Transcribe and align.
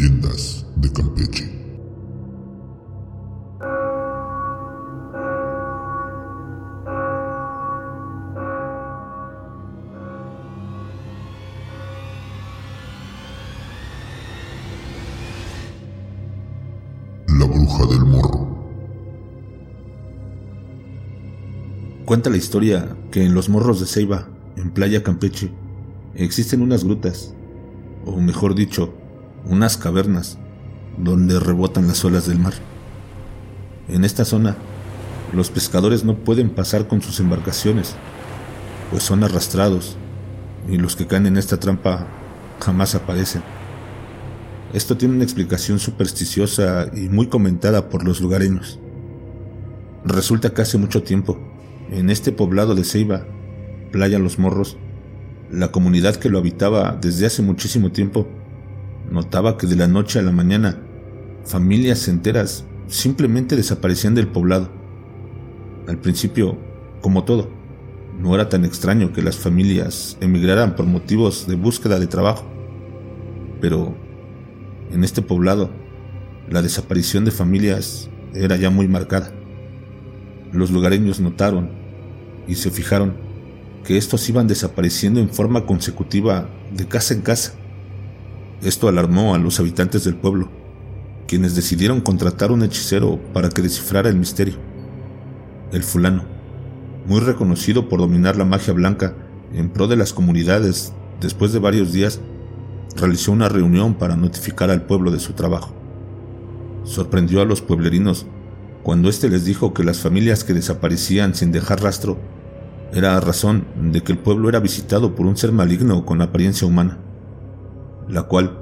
Leyendas 0.00 0.64
de 0.76 0.90
Campeche. 0.94 1.44
La 17.28 17.44
bruja 17.44 17.84
del 17.84 18.06
morro. 18.06 18.48
Cuenta 22.06 22.30
la 22.30 22.38
historia 22.38 22.96
que 23.10 23.22
en 23.22 23.34
los 23.34 23.50
morros 23.50 23.80
de 23.80 23.86
Ceiba, 23.86 24.28
en 24.56 24.70
Playa 24.70 25.02
Campeche, 25.02 25.50
existen 26.14 26.62
unas 26.62 26.84
grutas, 26.84 27.34
o 28.06 28.18
mejor 28.18 28.54
dicho, 28.54 28.94
unas 29.44 29.76
cavernas, 29.76 30.38
donde 30.96 31.40
rebotan 31.40 31.86
las 31.88 32.04
olas 32.04 32.26
del 32.26 32.38
mar. 32.38 32.54
En 33.88 34.04
esta 34.04 34.24
zona, 34.24 34.56
los 35.32 35.50
pescadores 35.50 36.04
no 36.04 36.16
pueden 36.16 36.50
pasar 36.50 36.88
con 36.88 37.02
sus 37.02 37.20
embarcaciones, 37.20 37.94
pues 38.90 39.02
son 39.02 39.24
arrastrados, 39.24 39.96
y 40.68 40.76
los 40.76 40.96
que 40.96 41.06
caen 41.06 41.26
en 41.26 41.36
esta 41.36 41.58
trampa 41.58 42.06
jamás 42.60 42.94
aparecen. 42.94 43.42
Esto 44.72 44.96
tiene 44.96 45.14
una 45.14 45.24
explicación 45.24 45.78
supersticiosa 45.78 46.90
y 46.94 47.08
muy 47.08 47.28
comentada 47.28 47.88
por 47.88 48.04
los 48.04 48.20
lugareños. 48.20 48.78
Resulta 50.04 50.50
que 50.50 50.62
hace 50.62 50.78
mucho 50.78 51.02
tiempo, 51.02 51.38
en 51.90 52.08
este 52.10 52.30
poblado 52.30 52.74
de 52.74 52.84
Ceiba, 52.84 53.26
Playa 53.90 54.18
Los 54.18 54.38
Morros, 54.38 54.76
la 55.50 55.72
comunidad 55.72 56.16
que 56.16 56.28
lo 56.28 56.38
habitaba 56.38 56.96
desde 57.00 57.26
hace 57.26 57.42
muchísimo 57.42 57.90
tiempo 57.90 58.28
notaba 59.10 59.58
que 59.58 59.66
de 59.66 59.76
la 59.76 59.88
noche 59.88 60.18
a 60.18 60.22
la 60.22 60.32
mañana 60.32 60.78
familias 61.44 62.08
enteras 62.08 62.64
simplemente 62.86 63.56
desaparecían 63.56 64.14
del 64.14 64.28
poblado. 64.28 64.70
Al 65.88 65.98
principio, 65.98 66.58
como 67.00 67.24
todo, 67.24 67.50
no 68.18 68.34
era 68.34 68.48
tan 68.48 68.64
extraño 68.64 69.12
que 69.12 69.22
las 69.22 69.36
familias 69.36 70.16
emigraran 70.20 70.76
por 70.76 70.86
motivos 70.86 71.46
de 71.46 71.56
búsqueda 71.56 71.98
de 71.98 72.06
trabajo. 72.06 72.44
Pero 73.60 73.94
en 74.92 75.04
este 75.04 75.22
poblado, 75.22 75.70
la 76.48 76.62
desaparición 76.62 77.24
de 77.24 77.30
familias 77.30 78.10
era 78.34 78.56
ya 78.56 78.70
muy 78.70 78.88
marcada. 78.88 79.32
Los 80.52 80.70
lugareños 80.70 81.20
notaron 81.20 81.70
y 82.46 82.56
se 82.56 82.70
fijaron 82.70 83.14
que 83.84 83.96
estos 83.96 84.28
iban 84.28 84.48
desapareciendo 84.48 85.20
en 85.20 85.30
forma 85.30 85.64
consecutiva 85.64 86.48
de 86.74 86.86
casa 86.86 87.14
en 87.14 87.22
casa. 87.22 87.54
Esto 88.62 88.88
alarmó 88.88 89.34
a 89.34 89.38
los 89.38 89.58
habitantes 89.58 90.04
del 90.04 90.16
pueblo, 90.16 90.50
quienes 91.26 91.54
decidieron 91.54 92.02
contratar 92.02 92.52
un 92.52 92.62
hechicero 92.62 93.18
para 93.32 93.48
que 93.48 93.62
descifrara 93.62 94.10
el 94.10 94.16
misterio. 94.16 94.56
El 95.72 95.82
fulano, 95.82 96.24
muy 97.06 97.20
reconocido 97.20 97.88
por 97.88 98.00
dominar 98.00 98.36
la 98.36 98.44
magia 98.44 98.74
blanca 98.74 99.14
en 99.54 99.70
pro 99.70 99.86
de 99.86 99.96
las 99.96 100.12
comunidades, 100.12 100.92
después 101.20 101.54
de 101.54 101.58
varios 101.58 101.92
días, 101.92 102.20
realizó 102.96 103.32
una 103.32 103.48
reunión 103.48 103.94
para 103.94 104.14
notificar 104.14 104.70
al 104.70 104.82
pueblo 104.82 105.10
de 105.10 105.20
su 105.20 105.32
trabajo. 105.32 105.74
Sorprendió 106.84 107.40
a 107.40 107.46
los 107.46 107.62
pueblerinos 107.62 108.26
cuando 108.82 109.08
éste 109.08 109.28
les 109.30 109.44
dijo 109.46 109.72
que 109.72 109.84
las 109.84 110.00
familias 110.00 110.44
que 110.44 110.54
desaparecían 110.54 111.34
sin 111.34 111.50
dejar 111.50 111.82
rastro 111.82 112.18
era 112.92 113.16
a 113.16 113.20
razón 113.20 113.64
de 113.90 114.02
que 114.02 114.12
el 114.12 114.18
pueblo 114.18 114.48
era 114.48 114.60
visitado 114.60 115.14
por 115.14 115.26
un 115.26 115.36
ser 115.36 115.52
maligno 115.52 116.04
con 116.04 116.20
apariencia 116.20 116.66
humana, 116.66 116.98
la 118.10 118.24
cual 118.24 118.58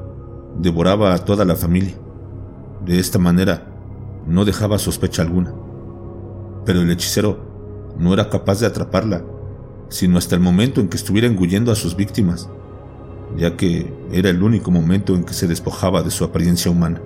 devoraba 0.58 1.14
a 1.14 1.24
toda 1.24 1.44
la 1.44 1.56
familia. 1.56 1.94
De 2.84 2.98
esta 2.98 3.18
manera, 3.18 3.66
no 4.26 4.44
dejaba 4.44 4.78
sospecha 4.78 5.22
alguna. 5.22 5.54
Pero 6.64 6.82
el 6.82 6.90
hechicero 6.90 7.38
no 7.98 8.12
era 8.12 8.28
capaz 8.28 8.60
de 8.60 8.66
atraparla, 8.66 9.24
sino 9.88 10.18
hasta 10.18 10.34
el 10.34 10.40
momento 10.40 10.80
en 10.80 10.88
que 10.88 10.96
estuviera 10.96 11.26
engullendo 11.26 11.72
a 11.72 11.74
sus 11.74 11.96
víctimas, 11.96 12.48
ya 13.36 13.56
que 13.56 13.92
era 14.12 14.30
el 14.30 14.42
único 14.42 14.70
momento 14.70 15.14
en 15.14 15.24
que 15.24 15.32
se 15.32 15.48
despojaba 15.48 16.02
de 16.02 16.10
su 16.10 16.24
apariencia 16.24 16.70
humana. 16.70 17.00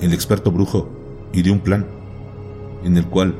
El 0.00 0.12
experto 0.12 0.50
brujo 0.50 0.88
ideó 1.32 1.52
un 1.52 1.60
plan, 1.60 1.86
en 2.82 2.96
el 2.96 3.06
cual 3.06 3.34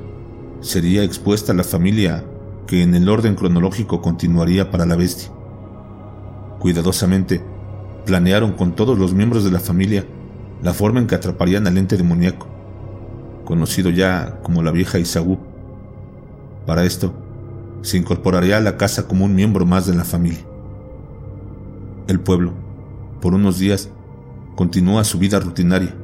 sería 0.61 1.03
expuesta 1.03 1.53
la 1.53 1.65
familia 1.65 2.25
que 2.67 2.83
en 2.83 2.95
el 2.95 3.09
orden 3.09 3.35
cronológico 3.35 4.01
continuaría 4.01 4.71
para 4.71 4.87
la 4.87 4.97
bestia. 4.97 5.31
Cuidadosamente, 6.61 7.43
planearon 8.05 8.53
con 8.53 8.75
todos 8.75 8.99
los 8.99 9.15
miembros 9.15 9.45
de 9.45 9.51
la 9.51 9.61
familia 9.61 10.07
la 10.63 10.73
forma 10.73 11.01
en 11.01 11.07
que 11.07 11.15
atraparían 11.15 11.67
al 11.67 11.77
ente 11.77 11.97
demoníaco, 11.97 12.47
conocido 13.45 13.91
ya 13.91 14.41
como 14.43 14.63
la 14.63 14.71
vieja 14.71 14.99
Isaú. 14.99 15.39
Para 16.67 16.85
esto, 16.85 17.13
se 17.83 17.99
incorporaría 17.99 18.57
a 18.57 18.61
la 18.61 18.79
casa 18.79 19.07
como 19.07 19.27
un 19.27 19.35
miembro 19.35 19.67
más 19.67 19.87
de 19.87 19.95
la 19.95 20.05
familia. 20.05 20.41
El 22.09 22.21
pueblo, 22.21 22.53
por 23.21 23.35
unos 23.35 23.59
días, 23.59 23.91
continúa 24.57 25.05
su 25.05 25.19
vida 25.19 25.39
rutinaria. 25.39 25.95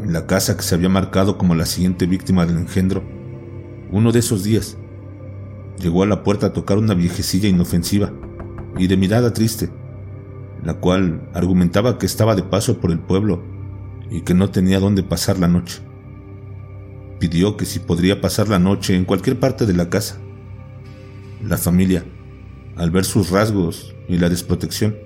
En 0.00 0.12
la 0.12 0.26
casa 0.26 0.56
que 0.56 0.62
se 0.62 0.74
había 0.74 0.88
marcado 0.88 1.38
como 1.38 1.54
la 1.54 1.66
siguiente 1.66 2.06
víctima 2.06 2.46
del 2.46 2.58
engendro, 2.58 3.04
uno 3.92 4.10
de 4.10 4.18
esos 4.18 4.42
días, 4.42 4.76
llegó 5.78 6.02
a 6.02 6.06
la 6.06 6.24
puerta 6.24 6.48
a 6.48 6.52
tocar 6.52 6.78
una 6.78 6.94
viejecilla 6.94 7.48
inofensiva 7.48 8.12
y 8.76 8.88
de 8.88 8.96
mirada 8.96 9.32
triste, 9.32 9.70
la 10.64 10.74
cual 10.74 11.28
argumentaba 11.34 11.98
que 11.98 12.06
estaba 12.06 12.34
de 12.34 12.42
paso 12.42 12.78
por 12.78 12.90
el 12.90 12.98
pueblo 12.98 13.42
y 14.10 14.22
que 14.22 14.34
no 14.34 14.50
tenía 14.50 14.80
dónde 14.80 15.02
pasar 15.02 15.38
la 15.38 15.48
noche. 15.48 15.80
Pidió 17.18 17.56
que 17.56 17.64
si 17.64 17.78
podría 17.78 18.20
pasar 18.20 18.48
la 18.48 18.58
noche 18.58 18.94
en 18.94 19.04
cualquier 19.04 19.38
parte 19.38 19.66
de 19.66 19.74
la 19.74 19.88
casa. 19.88 20.18
La 21.42 21.56
familia, 21.56 22.04
al 22.76 22.90
ver 22.90 23.04
sus 23.04 23.30
rasgos 23.30 23.94
y 24.08 24.18
la 24.18 24.28
desprotección, 24.28 24.96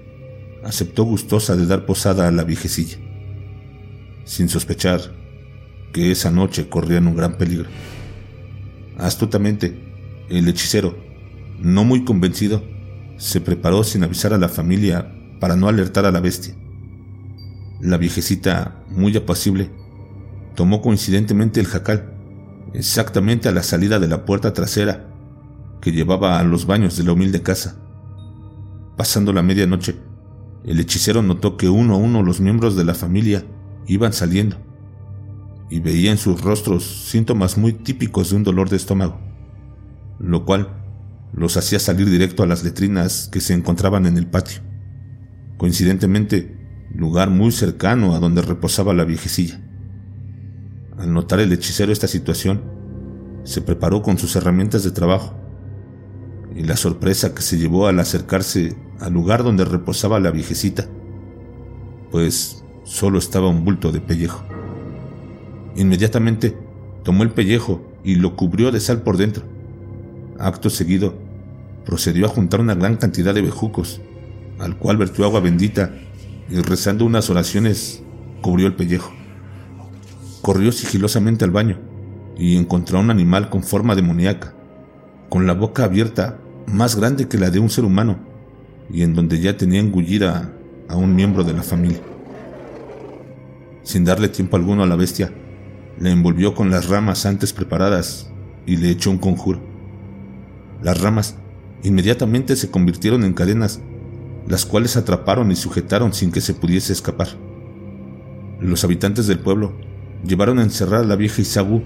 aceptó 0.64 1.04
gustosa 1.04 1.56
de 1.56 1.66
dar 1.66 1.86
posada 1.86 2.28
a 2.28 2.32
la 2.32 2.44
viejecilla, 2.44 2.98
sin 4.24 4.48
sospechar 4.48 5.00
que 5.92 6.10
esa 6.10 6.30
noche 6.30 6.68
corrían 6.68 7.06
un 7.06 7.16
gran 7.16 7.36
peligro. 7.36 7.68
Astutamente, 8.98 9.78
el 10.28 10.48
hechicero, 10.48 10.96
no 11.58 11.84
muy 11.84 12.04
convencido, 12.04 12.62
se 13.16 13.40
preparó 13.40 13.84
sin 13.84 14.04
avisar 14.04 14.32
a 14.32 14.38
la 14.38 14.48
familia 14.48 15.14
para 15.40 15.56
no 15.56 15.68
alertar 15.68 16.06
a 16.06 16.12
la 16.12 16.20
bestia. 16.20 16.54
La 17.80 17.96
viejecita, 17.96 18.84
muy 18.88 19.16
apacible, 19.16 19.70
tomó 20.54 20.82
coincidentemente 20.82 21.58
el 21.58 21.66
jacal, 21.66 22.14
exactamente 22.74 23.48
a 23.48 23.52
la 23.52 23.62
salida 23.62 23.98
de 23.98 24.06
la 24.06 24.24
puerta 24.24 24.52
trasera 24.52 25.08
que 25.80 25.92
llevaba 25.92 26.38
a 26.38 26.44
los 26.44 26.66
baños 26.66 26.96
de 26.96 27.04
la 27.04 27.12
humilde 27.12 27.42
casa. 27.42 27.76
Pasando 28.96 29.32
la 29.32 29.42
medianoche, 29.42 29.96
el 30.64 30.78
hechicero 30.78 31.22
notó 31.22 31.56
que 31.56 31.68
uno 31.68 31.94
a 31.94 31.98
uno 31.98 32.22
los 32.22 32.40
miembros 32.40 32.76
de 32.76 32.84
la 32.84 32.94
familia 32.94 33.44
iban 33.86 34.12
saliendo 34.12 34.56
y 35.70 35.80
veía 35.80 36.10
en 36.10 36.18
sus 36.18 36.42
rostros 36.42 36.84
síntomas 36.84 37.56
muy 37.56 37.72
típicos 37.72 38.30
de 38.30 38.36
un 38.36 38.44
dolor 38.44 38.68
de 38.68 38.76
estómago 38.76 39.30
lo 40.20 40.44
cual 40.44 40.68
los 41.32 41.56
hacía 41.56 41.78
salir 41.78 42.08
directo 42.08 42.42
a 42.42 42.46
las 42.46 42.62
letrinas 42.62 43.28
que 43.32 43.40
se 43.40 43.54
encontraban 43.54 44.06
en 44.06 44.18
el 44.18 44.26
patio. 44.26 44.60
Coincidentemente, 45.60 46.56
lugar 46.94 47.28
muy 47.28 47.52
cercano 47.52 48.14
a 48.14 48.18
donde 48.18 48.40
reposaba 48.40 48.94
la 48.94 49.04
viejecilla. 49.04 49.60
Al 50.96 51.12
notar 51.12 51.38
el 51.38 51.52
hechicero 51.52 51.92
esta 51.92 52.08
situación, 52.08 52.62
se 53.44 53.60
preparó 53.60 54.00
con 54.00 54.16
sus 54.16 54.34
herramientas 54.36 54.84
de 54.84 54.90
trabajo, 54.90 55.34
y 56.56 56.62
la 56.62 56.78
sorpresa 56.78 57.34
que 57.34 57.42
se 57.42 57.58
llevó 57.58 57.88
al 57.88 58.00
acercarse 58.00 58.74
al 59.00 59.12
lugar 59.12 59.44
donde 59.44 59.66
reposaba 59.66 60.18
la 60.18 60.30
viejecita, 60.30 60.86
pues 62.10 62.64
solo 62.84 63.18
estaba 63.18 63.48
un 63.48 63.62
bulto 63.62 63.92
de 63.92 64.00
pellejo. 64.00 64.42
Inmediatamente 65.76 66.56
tomó 67.04 67.22
el 67.22 67.32
pellejo 67.32 67.82
y 68.02 68.14
lo 68.14 68.34
cubrió 68.34 68.72
de 68.72 68.80
sal 68.80 69.02
por 69.02 69.18
dentro 69.18 69.44
Acto 70.38 70.70
seguido, 70.70 71.18
procedió 71.84 72.24
a 72.24 72.30
juntar 72.30 72.60
una 72.60 72.74
gran 72.74 72.96
cantidad 72.96 73.34
de 73.34 73.42
bejucos, 73.42 74.00
al 74.60 74.76
cual 74.76 74.96
vertió 74.98 75.24
agua 75.24 75.40
bendita 75.40 75.92
y 76.48 76.60
rezando 76.60 77.04
unas 77.04 77.30
oraciones 77.30 78.02
cubrió 78.42 78.66
el 78.66 78.74
pellejo. 78.74 79.12
Corrió 80.42 80.70
sigilosamente 80.72 81.44
al 81.44 81.50
baño 81.50 81.78
y 82.38 82.56
encontró 82.56 82.98
a 82.98 83.00
un 83.02 83.10
animal 83.10 83.50
con 83.50 83.62
forma 83.62 83.94
demoníaca, 83.94 84.54
con 85.28 85.46
la 85.46 85.54
boca 85.54 85.84
abierta 85.84 86.38
más 86.66 86.96
grande 86.96 87.28
que 87.28 87.38
la 87.38 87.50
de 87.50 87.58
un 87.58 87.70
ser 87.70 87.84
humano 87.84 88.18
y 88.92 89.02
en 89.02 89.14
donde 89.14 89.40
ya 89.40 89.56
tenía 89.56 89.80
engullida 89.80 90.52
a 90.88 90.96
un 90.96 91.14
miembro 91.14 91.44
de 91.44 91.52
la 91.52 91.62
familia. 91.62 92.00
Sin 93.82 94.04
darle 94.04 94.28
tiempo 94.28 94.56
alguno 94.56 94.82
a 94.82 94.86
la 94.86 94.96
bestia, 94.96 95.32
le 95.98 96.10
envolvió 96.10 96.54
con 96.54 96.70
las 96.70 96.88
ramas 96.88 97.26
antes 97.26 97.52
preparadas 97.52 98.30
y 98.66 98.76
le 98.76 98.90
echó 98.90 99.10
un 99.10 99.18
conjuro. 99.18 99.60
Las 100.82 101.00
ramas 101.00 101.36
inmediatamente 101.82 102.56
se 102.56 102.70
convirtieron 102.70 103.24
en 103.24 103.34
cadenas, 103.34 103.80
las 104.50 104.66
cuales 104.66 104.96
atraparon 104.96 105.52
y 105.52 105.56
sujetaron 105.56 106.12
sin 106.12 106.32
que 106.32 106.40
se 106.40 106.54
pudiese 106.54 106.92
escapar. 106.92 107.28
Los 108.58 108.82
habitantes 108.82 109.28
del 109.28 109.38
pueblo 109.38 109.74
llevaron 110.26 110.58
a 110.58 110.64
encerrar 110.64 111.02
a 111.02 111.06
la 111.06 111.14
vieja 111.14 111.40
Isabú 111.40 111.84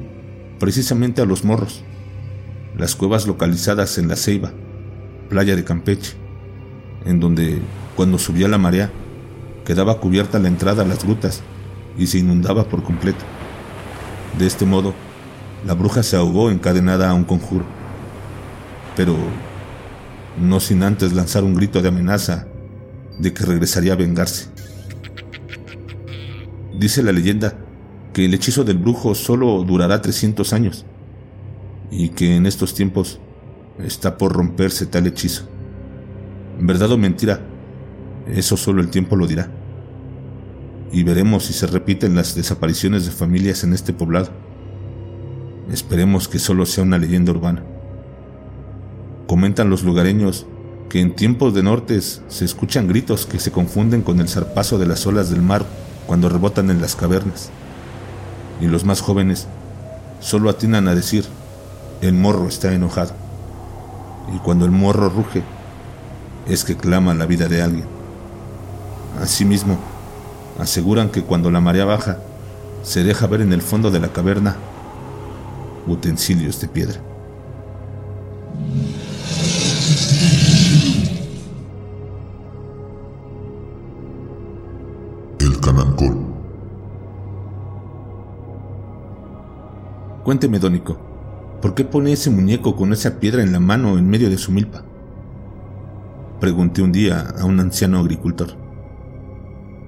precisamente 0.58 1.20
a 1.20 1.26
los 1.26 1.44
morros, 1.44 1.84
las 2.78 2.96
cuevas 2.96 3.26
localizadas 3.26 3.99
en 3.99 4.08
la 4.08 4.16
Ceiba, 4.16 4.52
playa 5.28 5.56
de 5.56 5.62
Campeche, 5.62 6.14
en 7.05 7.20
donde, 7.20 7.61
cuando 7.96 8.16
subía 8.16 8.49
la 8.49 8.56
marea, 8.56 8.90
quedaba 9.66 10.00
cubierta 10.00 10.38
la 10.38 10.49
entrada 10.49 10.84
a 10.84 10.87
las 10.87 11.05
grutas 11.05 11.43
y 11.99 12.06
se 12.06 12.20
inundaba 12.20 12.64
por 12.64 12.82
completo. 12.82 13.26
De 14.38 14.46
este 14.46 14.64
modo, 14.64 14.94
la 15.66 15.75
bruja 15.75 16.02
se 16.02 16.16
ahogó 16.16 16.50
encadenada 16.50 17.11
a 17.11 17.14
un 17.14 17.25
conjuro, 17.25 17.66
pero 18.96 19.14
no 20.40 20.61
sin 20.61 20.82
antes 20.82 21.12
lanzar 21.12 21.44
un 21.44 21.55
grito 21.55 21.82
de 21.82 21.88
amenaza 21.88 22.49
de 23.19 23.32
que 23.32 23.44
regresaría 23.44 23.93
a 23.93 23.96
vengarse. 23.96 24.49
Dice 26.78 27.02
la 27.02 27.12
leyenda 27.12 27.56
que 28.12 28.25
el 28.25 28.34
hechizo 28.34 28.64
del 28.64 28.78
brujo 28.78 29.14
solo 29.14 29.62
durará 29.64 30.00
300 30.02 30.52
años 30.52 30.84
y 31.90 32.11
que 32.11 32.37
en 32.37 32.46
estos 32.46 32.75
tiempos 32.75 33.20
está 33.78 34.19
por 34.19 34.32
romperse 34.32 34.87
tal 34.87 35.06
hechizo. 35.06 35.49
¿Verdad 36.61 36.93
o 36.93 36.99
mentira? 36.99 37.40
Eso 38.26 38.56
solo 38.56 38.81
el 38.81 38.88
tiempo 38.88 39.16
lo 39.16 39.26
dirá. 39.26 39.50
Y 40.93 41.02
veremos 41.02 41.44
si 41.44 41.52
se 41.52 41.66
repiten 41.66 42.14
las 42.14 42.34
desapariciones 42.34 43.05
de 43.05 43.11
familias 43.11 43.64
en 43.64 43.72
este 43.72 43.93
poblado. 43.93 44.31
Esperemos 45.72 46.28
que 46.28 46.38
solo 46.38 46.66
sea 46.66 46.84
una 46.84 46.99
leyenda 46.99 47.32
urbana. 47.32 47.64
Comentan 49.26 49.70
los 49.70 49.82
lugareños 49.82 50.46
que 50.94 51.00
en 51.00 51.12
tiempos 51.12 51.52
de 51.55 51.64
nortes 51.64 52.23
se 52.29 52.44
escuchan 52.44 52.87
gritos 52.87 53.26
que 53.26 53.41
se 53.41 53.50
confunden 53.50 54.02
con 54.02 54.20
el 54.20 54.29
zarpazo 54.29 54.79
de 54.79 54.87
las 54.87 55.05
olas 55.08 55.29
del 55.29 55.43
mar 55.43 55.67
cuando 56.06 56.29
rebotan 56.29 56.70
en 56.70 56.81
las 56.81 56.94
cavernas. 56.94 57.50
Y 58.61 58.67
los 58.67 58.85
más 58.85 59.00
jóvenes 59.00 59.49
solo 60.20 60.49
atinan 60.49 60.87
a 60.87 60.94
decir, 60.94 61.25
el 62.00 62.12
morro 62.12 62.46
está 62.46 62.73
enojado. 62.73 63.11
Y 64.37 64.38
cuando 64.38 64.67
el 64.67 64.70
morro 64.70 65.08
ruge, 65.08 65.43
es 66.46 66.62
que 66.62 66.76
clama 66.76 67.12
la 67.12 67.26
vida 67.26 67.49
de 67.49 67.61
alguien. 67.61 67.87
Asimismo, 69.20 69.79
aseguran 70.61 71.08
que 71.08 71.23
cuando 71.23 71.50
la 71.50 71.58
marea 71.58 71.87
baja, 71.87 72.19
se 72.85 73.02
deja 73.02 73.26
ver 73.26 73.40
en 73.40 73.52
el 73.52 73.62
fondo 73.62 73.90
de 73.90 73.99
la 73.99 74.12
caverna 74.12 74.58
utensilios 75.88 76.61
de 76.61 76.69
piedra. 76.69 77.00
Canancol. 85.64 86.14
Cuénteme, 90.22 90.58
Dónico, 90.58 90.99
¿por 91.62 91.75
qué 91.75 91.87
pone 91.87 92.12
ese 92.12 92.28
muñeco 92.28 92.76
con 92.76 92.93
esa 92.93 93.19
piedra 93.19 93.43
en 93.43 93.50
la 93.50 93.61
mano 93.61 93.96
en 93.96 94.06
medio 94.06 94.28
de 94.28 94.37
su 94.37 94.52
milpa? 94.52 94.84
Pregunté 96.38 96.82
un 96.82 96.93
día 96.93 97.32
a 97.38 97.46
un 97.46 97.58
anciano 97.61 97.99
agricultor. 97.99 98.49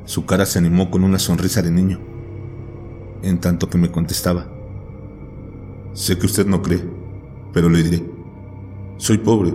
Su 0.07 0.25
cara 0.25 0.47
se 0.47 0.59
animó 0.59 0.91
con 0.91 1.05
una 1.05 1.19
sonrisa 1.19 1.61
de 1.61 1.71
niño, 1.71 2.01
en 3.23 3.39
tanto 3.39 3.69
que 3.69 3.77
me 3.77 3.91
contestaba. 3.91 4.47
Sé 5.93 6.19
que 6.19 6.25
usted 6.25 6.47
no 6.47 6.63
cree, 6.63 6.83
pero 7.53 7.69
le 7.69 7.83
diré. 7.83 8.03
Soy 8.97 9.19
pobre, 9.19 9.53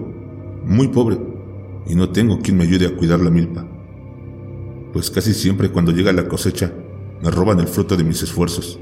muy 0.65 0.89
pobre, 0.89 1.17
y 1.87 1.95
no 1.95 2.09
tengo 2.09 2.41
quien 2.41 2.57
me 2.57 2.65
ayude 2.65 2.85
a 2.85 2.95
cuidar 2.95 3.21
la 3.21 3.31
milpa. 3.31 3.65
Pues 4.93 5.09
casi 5.09 5.33
siempre 5.33 5.69
cuando 5.69 5.91
llega 5.91 6.11
la 6.11 6.27
cosecha, 6.27 6.73
me 7.23 7.31
roban 7.31 7.59
el 7.59 7.67
fruto 7.67 7.95
de 7.95 8.03
mis 8.03 8.21
esfuerzos. 8.23 8.79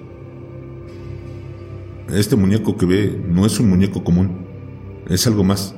Este 2.12 2.36
muñeco 2.36 2.76
que 2.78 2.86
ve 2.88 3.24
no 3.28 3.46
es 3.46 3.60
un 3.60 3.70
muñeco 3.70 4.04
común, 4.04 4.48
es 5.08 5.28
algo 5.28 5.44
más. 5.44 5.76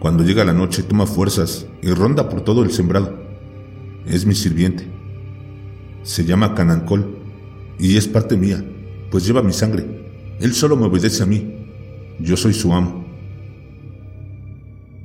Cuando 0.00 0.24
llega 0.24 0.44
la 0.44 0.52
noche 0.52 0.82
toma 0.82 1.06
fuerzas 1.06 1.66
y 1.82 1.90
ronda 1.90 2.28
por 2.28 2.40
todo 2.40 2.62
el 2.64 2.72
sembrado. 2.72 3.16
Es 4.06 4.26
mi 4.26 4.34
sirviente. 4.34 4.90
Se 6.02 6.24
llama 6.24 6.54
Canancol 6.54 7.18
y 7.78 7.96
es 7.96 8.08
parte 8.08 8.36
mía, 8.36 8.64
pues 9.10 9.26
lleva 9.26 9.42
mi 9.42 9.52
sangre. 9.52 9.84
Él 10.40 10.54
solo 10.54 10.76
me 10.76 10.86
obedece 10.86 11.22
a 11.22 11.26
mí. 11.26 11.66
Yo 12.18 12.36
soy 12.36 12.54
su 12.54 12.72
amo. 12.72 13.06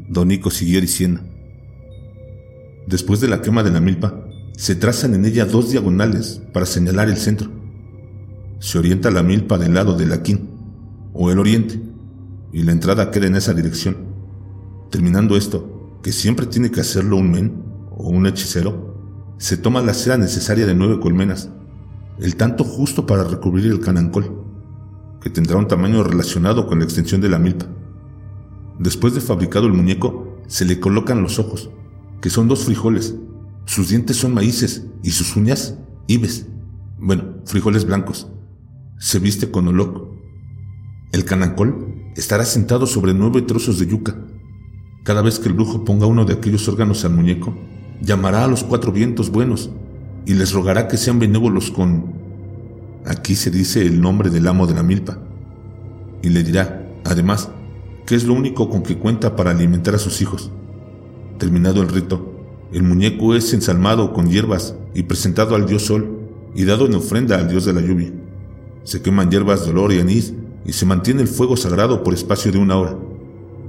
Donico 0.07 0.49
siguió 0.49 0.81
diciendo. 0.81 1.21
Después 2.87 3.21
de 3.21 3.29
la 3.29 3.41
quema 3.41 3.63
de 3.63 3.71
la 3.71 3.79
milpa, 3.79 4.25
se 4.57 4.75
trazan 4.75 5.13
en 5.15 5.25
ella 5.25 5.45
dos 5.45 5.71
diagonales 5.71 6.41
para 6.53 6.65
señalar 6.65 7.09
el 7.09 7.17
centro. 7.17 7.49
Se 8.59 8.77
orienta 8.77 9.09
la 9.09 9.23
milpa 9.23 9.57
del 9.57 9.73
lado 9.73 9.97
del 9.97 10.11
Aquín, 10.11 10.49
o 11.13 11.31
el 11.31 11.39
oriente, 11.39 11.81
y 12.51 12.63
la 12.63 12.71
entrada 12.71 13.09
queda 13.09 13.27
en 13.27 13.35
esa 13.35 13.53
dirección. 13.53 13.97
Terminando 14.91 15.37
esto, 15.37 15.99
que 16.03 16.11
siempre 16.11 16.45
tiene 16.45 16.71
que 16.71 16.81
hacerlo 16.81 17.17
un 17.17 17.31
men 17.31 17.63
o 17.91 18.09
un 18.09 18.27
hechicero, 18.27 19.33
se 19.37 19.57
toma 19.57 19.81
la 19.81 19.93
cera 19.93 20.17
necesaria 20.17 20.65
de 20.65 20.75
nueve 20.75 20.99
colmenas, 20.99 21.49
el 22.19 22.35
tanto 22.35 22.63
justo 22.63 23.05
para 23.05 23.23
recubrir 23.23 23.71
el 23.71 23.79
canancol, 23.79 24.43
que 25.21 25.29
tendrá 25.29 25.57
un 25.57 25.67
tamaño 25.67 26.03
relacionado 26.03 26.67
con 26.67 26.79
la 26.79 26.85
extensión 26.85 27.21
de 27.21 27.29
la 27.29 27.39
milpa. 27.39 27.65
Después 28.77 29.13
de 29.13 29.21
fabricado 29.21 29.67
el 29.67 29.73
muñeco, 29.73 30.37
se 30.47 30.65
le 30.65 30.79
colocan 30.79 31.23
los 31.23 31.39
ojos, 31.39 31.71
que 32.23 32.29
son 32.29 32.47
dos 32.47 32.63
frijoles. 32.63 33.15
Sus 33.65 33.89
dientes 33.89 34.15
son 34.15 34.33
maíces 34.33 34.87
y 35.03 35.11
sus 35.11 35.35
uñas, 35.35 35.77
ibes. 36.07 36.47
Bueno, 36.97 37.35
frijoles 37.43 37.83
blancos. 37.83 38.29
Se 38.97 39.19
viste 39.19 39.51
con 39.51 39.67
oloc. 39.67 40.07
El 41.11 41.25
canancol 41.25 42.13
estará 42.15 42.45
sentado 42.45 42.87
sobre 42.87 43.13
nueve 43.13 43.41
trozos 43.41 43.77
de 43.77 43.87
yuca. 43.87 44.15
Cada 45.03 45.21
vez 45.21 45.37
que 45.37 45.49
el 45.49 45.55
brujo 45.55 45.83
ponga 45.83 46.05
uno 46.05 46.23
de 46.23 46.35
aquellos 46.35 46.65
órganos 46.69 47.03
al 47.03 47.11
muñeco, 47.11 47.57
llamará 48.01 48.45
a 48.45 48.47
los 48.47 48.63
cuatro 48.63 48.93
vientos 48.93 49.29
buenos 49.29 49.71
y 50.25 50.35
les 50.35 50.53
rogará 50.53 50.87
que 50.87 50.95
sean 50.95 51.19
benévolos 51.19 51.71
con... 51.71 52.05
Aquí 53.05 53.35
se 53.35 53.51
dice 53.51 53.85
el 53.85 53.99
nombre 53.99 54.29
del 54.29 54.47
amo 54.47 54.65
de 54.65 54.75
la 54.75 54.83
milpa. 54.83 55.19
Y 56.21 56.29
le 56.29 56.41
dirá, 56.41 56.89
además, 57.03 57.49
que 58.05 58.15
es 58.15 58.23
lo 58.23 58.33
único 58.33 58.69
con 58.69 58.81
que 58.81 58.97
cuenta 58.97 59.35
para 59.35 59.51
alimentar 59.51 59.93
a 59.93 59.99
sus 59.99 60.21
hijos. 60.21 60.53
Terminado 61.43 61.81
el 61.81 61.89
rito, 61.89 62.31
el 62.71 62.83
muñeco 62.83 63.35
es 63.35 63.53
ensalmado 63.53 64.13
con 64.13 64.29
hierbas 64.29 64.75
y 64.93 65.03
presentado 65.03 65.55
al 65.55 65.65
dios 65.65 65.81
sol 65.83 66.21
y 66.55 66.63
dado 66.63 66.85
en 66.85 66.95
ofrenda 66.95 67.37
al 67.37 67.49
dios 67.49 67.65
de 67.65 67.73
la 67.73 67.81
lluvia. 67.81 68.13
Se 68.85 69.01
queman 69.01 69.29
hierbas 69.29 69.65
de 69.65 69.71
olor 69.71 69.91
y 69.91 69.99
anís 69.99 70.33
y 70.65 70.71
se 70.71 70.85
mantiene 70.85 71.21
el 71.21 71.27
fuego 71.27 71.57
sagrado 71.57 72.01
por 72.01 72.13
espacio 72.13 72.49
de 72.53 72.59
una 72.59 72.77
hora. 72.77 72.97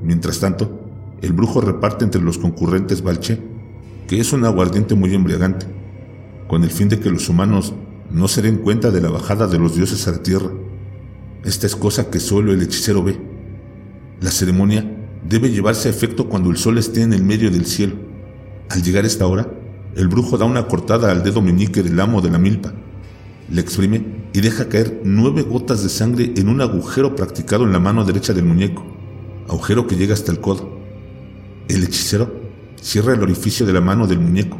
Mientras 0.04 0.38
tanto, 0.38 0.70
el 1.20 1.32
brujo 1.32 1.60
reparte 1.60 2.04
entre 2.04 2.22
los 2.22 2.38
concurrentes 2.38 3.02
balché, 3.02 3.40
que 4.06 4.20
es 4.20 4.32
un 4.32 4.44
aguardiente 4.44 4.94
muy 4.94 5.12
embriagante, 5.12 5.66
con 6.46 6.62
el 6.62 6.70
fin 6.70 6.88
de 6.88 7.00
que 7.00 7.10
los 7.10 7.28
humanos 7.28 7.74
no 8.08 8.28
se 8.28 8.40
den 8.40 8.58
cuenta 8.58 8.92
de 8.92 9.00
la 9.00 9.10
bajada 9.10 9.48
de 9.48 9.58
los 9.58 9.74
dioses 9.74 10.06
a 10.06 10.12
la 10.12 10.22
tierra. 10.22 10.52
Esta 11.44 11.66
es 11.66 11.74
cosa 11.74 12.08
que 12.08 12.20
solo 12.20 12.52
el 12.52 12.62
hechicero 12.62 13.02
ve 13.02 13.18
la 14.20 14.30
ceremonia 14.30 14.93
debe 15.28 15.50
llevarse 15.50 15.88
a 15.88 15.90
efecto 15.90 16.28
cuando 16.28 16.50
el 16.50 16.56
sol 16.56 16.78
esté 16.78 17.02
en 17.02 17.12
el 17.12 17.22
medio 17.22 17.50
del 17.50 17.66
cielo. 17.66 17.94
Al 18.68 18.82
llegar 18.82 19.04
esta 19.04 19.26
hora, 19.26 19.48
el 19.96 20.08
brujo 20.08 20.38
da 20.38 20.44
una 20.44 20.66
cortada 20.66 21.10
al 21.10 21.22
dedo 21.22 21.40
meñique 21.40 21.82
del 21.82 21.98
amo 22.00 22.20
de 22.20 22.30
la 22.30 22.38
milpa, 22.38 22.72
le 23.50 23.60
exprime 23.60 24.04
y 24.32 24.40
deja 24.40 24.68
caer 24.68 25.00
nueve 25.04 25.42
gotas 25.42 25.82
de 25.82 25.88
sangre 25.88 26.32
en 26.36 26.48
un 26.48 26.60
agujero 26.60 27.14
practicado 27.14 27.64
en 27.64 27.72
la 27.72 27.78
mano 27.78 28.04
derecha 28.04 28.32
del 28.32 28.44
muñeco, 28.44 28.84
agujero 29.48 29.86
que 29.86 29.96
llega 29.96 30.14
hasta 30.14 30.32
el 30.32 30.40
codo. 30.40 30.78
El 31.68 31.84
hechicero 31.84 32.32
cierra 32.80 33.14
el 33.14 33.22
orificio 33.22 33.64
de 33.64 33.72
la 33.72 33.80
mano 33.80 34.06
del 34.06 34.18
muñeco 34.18 34.58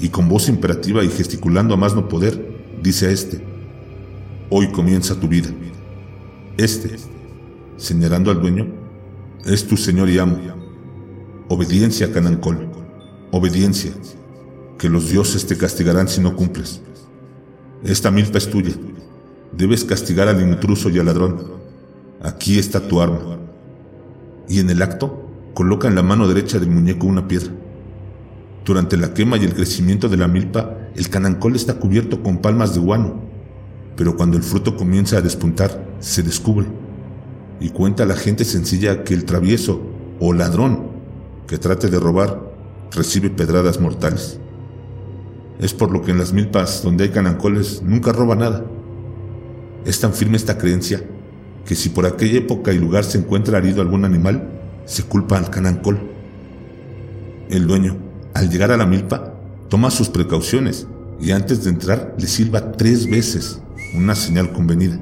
y 0.00 0.08
con 0.08 0.28
voz 0.28 0.48
imperativa 0.48 1.04
y 1.04 1.10
gesticulando 1.10 1.74
a 1.74 1.76
más 1.76 1.94
no 1.94 2.08
poder, 2.08 2.58
dice 2.82 3.06
a 3.06 3.10
este, 3.10 3.44
hoy 4.50 4.68
comienza 4.68 5.20
tu 5.20 5.28
vida. 5.28 5.50
Este, 6.56 6.96
señalando 7.76 8.30
al 8.30 8.40
dueño, 8.40 8.81
es 9.44 9.66
tu 9.66 9.76
señor 9.76 10.08
y 10.08 10.18
amo. 10.18 10.38
Obediencia, 11.48 12.12
Canancol. 12.12 12.68
Obediencia. 13.32 13.92
Que 14.78 14.88
los 14.88 15.10
dioses 15.10 15.46
te 15.46 15.56
castigarán 15.56 16.08
si 16.08 16.20
no 16.20 16.36
cumples. 16.36 16.80
Esta 17.82 18.10
milpa 18.10 18.38
es 18.38 18.48
tuya. 18.48 18.72
Debes 19.52 19.84
castigar 19.84 20.28
al 20.28 20.40
intruso 20.40 20.90
y 20.90 20.98
al 20.98 21.06
ladrón. 21.06 21.44
Aquí 22.22 22.58
está 22.58 22.86
tu 22.86 23.00
arma. 23.00 23.38
Y 24.48 24.60
en 24.60 24.70
el 24.70 24.80
acto, 24.80 25.28
coloca 25.54 25.88
en 25.88 25.96
la 25.96 26.02
mano 26.02 26.28
derecha 26.28 26.58
del 26.58 26.70
muñeco 26.70 27.06
una 27.06 27.26
piedra. 27.26 27.52
Durante 28.64 28.96
la 28.96 29.12
quema 29.12 29.38
y 29.38 29.44
el 29.44 29.54
crecimiento 29.54 30.08
de 30.08 30.16
la 30.16 30.28
milpa, 30.28 30.78
el 30.94 31.10
canancol 31.10 31.56
está 31.56 31.74
cubierto 31.74 32.22
con 32.22 32.38
palmas 32.38 32.74
de 32.74 32.80
guano, 32.80 33.22
pero 33.96 34.16
cuando 34.16 34.36
el 34.36 34.44
fruto 34.44 34.76
comienza 34.76 35.18
a 35.18 35.20
despuntar, 35.20 35.96
se 35.98 36.22
descubre 36.22 36.66
y 37.62 37.70
cuenta 37.70 38.04
la 38.06 38.16
gente 38.16 38.44
sencilla 38.44 39.04
que 39.04 39.14
el 39.14 39.24
travieso 39.24 39.80
o 40.18 40.32
ladrón 40.32 40.88
que 41.46 41.58
trate 41.58 41.88
de 41.88 42.00
robar 42.00 42.42
recibe 42.90 43.30
pedradas 43.30 43.78
mortales. 43.78 44.40
Es 45.60 45.72
por 45.72 45.92
lo 45.92 46.02
que 46.02 46.10
en 46.10 46.18
las 46.18 46.32
milpas 46.32 46.82
donde 46.82 47.04
hay 47.04 47.10
canancoles 47.10 47.80
nunca 47.84 48.10
roba 48.10 48.34
nada. 48.34 48.64
Es 49.84 50.00
tan 50.00 50.12
firme 50.12 50.36
esta 50.36 50.58
creencia 50.58 51.04
que 51.64 51.76
si 51.76 51.90
por 51.90 52.04
aquella 52.04 52.38
época 52.38 52.72
y 52.72 52.78
lugar 52.78 53.04
se 53.04 53.18
encuentra 53.18 53.58
herido 53.58 53.80
algún 53.80 54.04
animal, 54.04 54.50
se 54.84 55.04
culpa 55.04 55.38
al 55.38 55.48
canancol. 55.48 56.00
El 57.48 57.68
dueño, 57.68 57.96
al 58.34 58.50
llegar 58.50 58.72
a 58.72 58.76
la 58.76 58.86
milpa, 58.86 59.34
toma 59.68 59.92
sus 59.92 60.08
precauciones 60.08 60.88
y 61.20 61.30
antes 61.30 61.62
de 61.62 61.70
entrar 61.70 62.16
le 62.18 62.26
silba 62.26 62.72
tres 62.72 63.08
veces, 63.08 63.60
una 63.94 64.16
señal 64.16 64.52
convenida. 64.52 64.98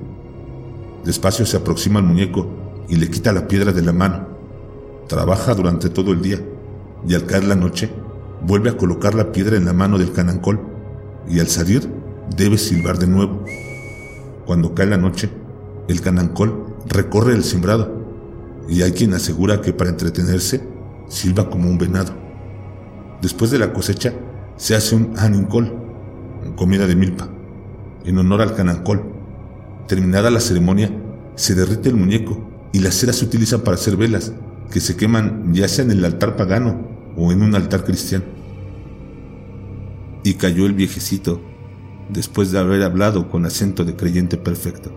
Despacio 1.05 1.47
se 1.47 1.57
aproxima 1.57 1.99
al 1.99 2.07
muñeco 2.07 2.49
y 2.89 2.97
le 2.97 3.09
quita 3.09 3.33
la 3.33 3.49
piedra 3.49 3.73
de 3.73 3.83
la 3.83 3.93
mano. 3.93 4.29
Trabaja 5.09 5.55
durante 5.55 5.89
todo 5.89 6.13
el 6.13 6.23
día 6.23 6.41
y 7.07 7.15
al 7.15 7.27
caer 7.27 7.45
la 7.45 7.57
noche 7.57 7.91
vuelve 8.43 8.71
a 8.71 8.77
colocar 8.77 9.15
la 9.15 9.33
piedra 9.33 9.57
en 9.57 9.65
la 9.65 9.73
mano 9.73 9.99
del 9.99 10.13
canancol 10.13 10.61
y 11.29 11.41
al 11.41 11.49
salir 11.49 11.91
debe 12.37 12.59
silbar 12.59 12.99
de 12.99 13.07
nuevo. 13.07 13.45
Cuando 14.45 14.75
cae 14.75 14.87
la 14.87 14.97
noche, 14.97 15.31
el 15.89 16.01
canancol 16.01 16.77
recorre 16.87 17.35
el 17.35 17.45
sembrado 17.45 18.01
y 18.69 18.83
hay 18.83 18.93
quien 18.93 19.15
asegura 19.15 19.61
que 19.61 19.73
para 19.73 19.91
entretenerse 19.91 20.63
silba 21.09 21.51
como 21.51 21.69
un 21.69 21.79
venado. 21.79 22.13
Después 23.21 23.51
de 23.51 23.59
la 23.59 23.73
cosecha 23.73 24.13
se 24.57 24.75
hace 24.75 24.95
un 24.95 25.15
anincol, 25.19 25.75
comida 26.57 26.87
de 26.87 26.97
milpa, 26.97 27.29
en 28.05 28.19
honor 28.19 28.43
al 28.43 28.55
canancol. 28.55 29.20
Terminada 29.91 30.31
la 30.31 30.39
ceremonia, 30.39 30.89
se 31.35 31.57
derrite 31.57 31.89
el 31.89 31.97
muñeco 31.97 32.49
y 32.73 32.79
la 32.79 32.93
cera 32.93 33.13
se 33.13 33.25
utiliza 33.25 33.65
para 33.65 33.75
hacer 33.75 33.97
velas 33.97 34.33
que 34.71 34.79
se 34.79 34.95
queman 34.95 35.53
ya 35.53 35.67
sea 35.67 35.85
en 35.85 35.91
el 35.91 36.05
altar 36.05 36.37
pagano 36.37 36.87
o 37.17 37.33
en 37.33 37.43
un 37.43 37.57
altar 37.57 37.83
cristiano. 37.83 38.25
Y 40.23 40.35
cayó 40.35 40.67
el 40.67 40.75
viejecito 40.75 41.41
después 42.09 42.53
de 42.53 42.61
haber 42.61 42.85
hablado 42.85 43.29
con 43.29 43.47
acento 43.47 43.85
de 43.85 43.97
creyente 43.97 44.37
perfecto. 44.37 44.93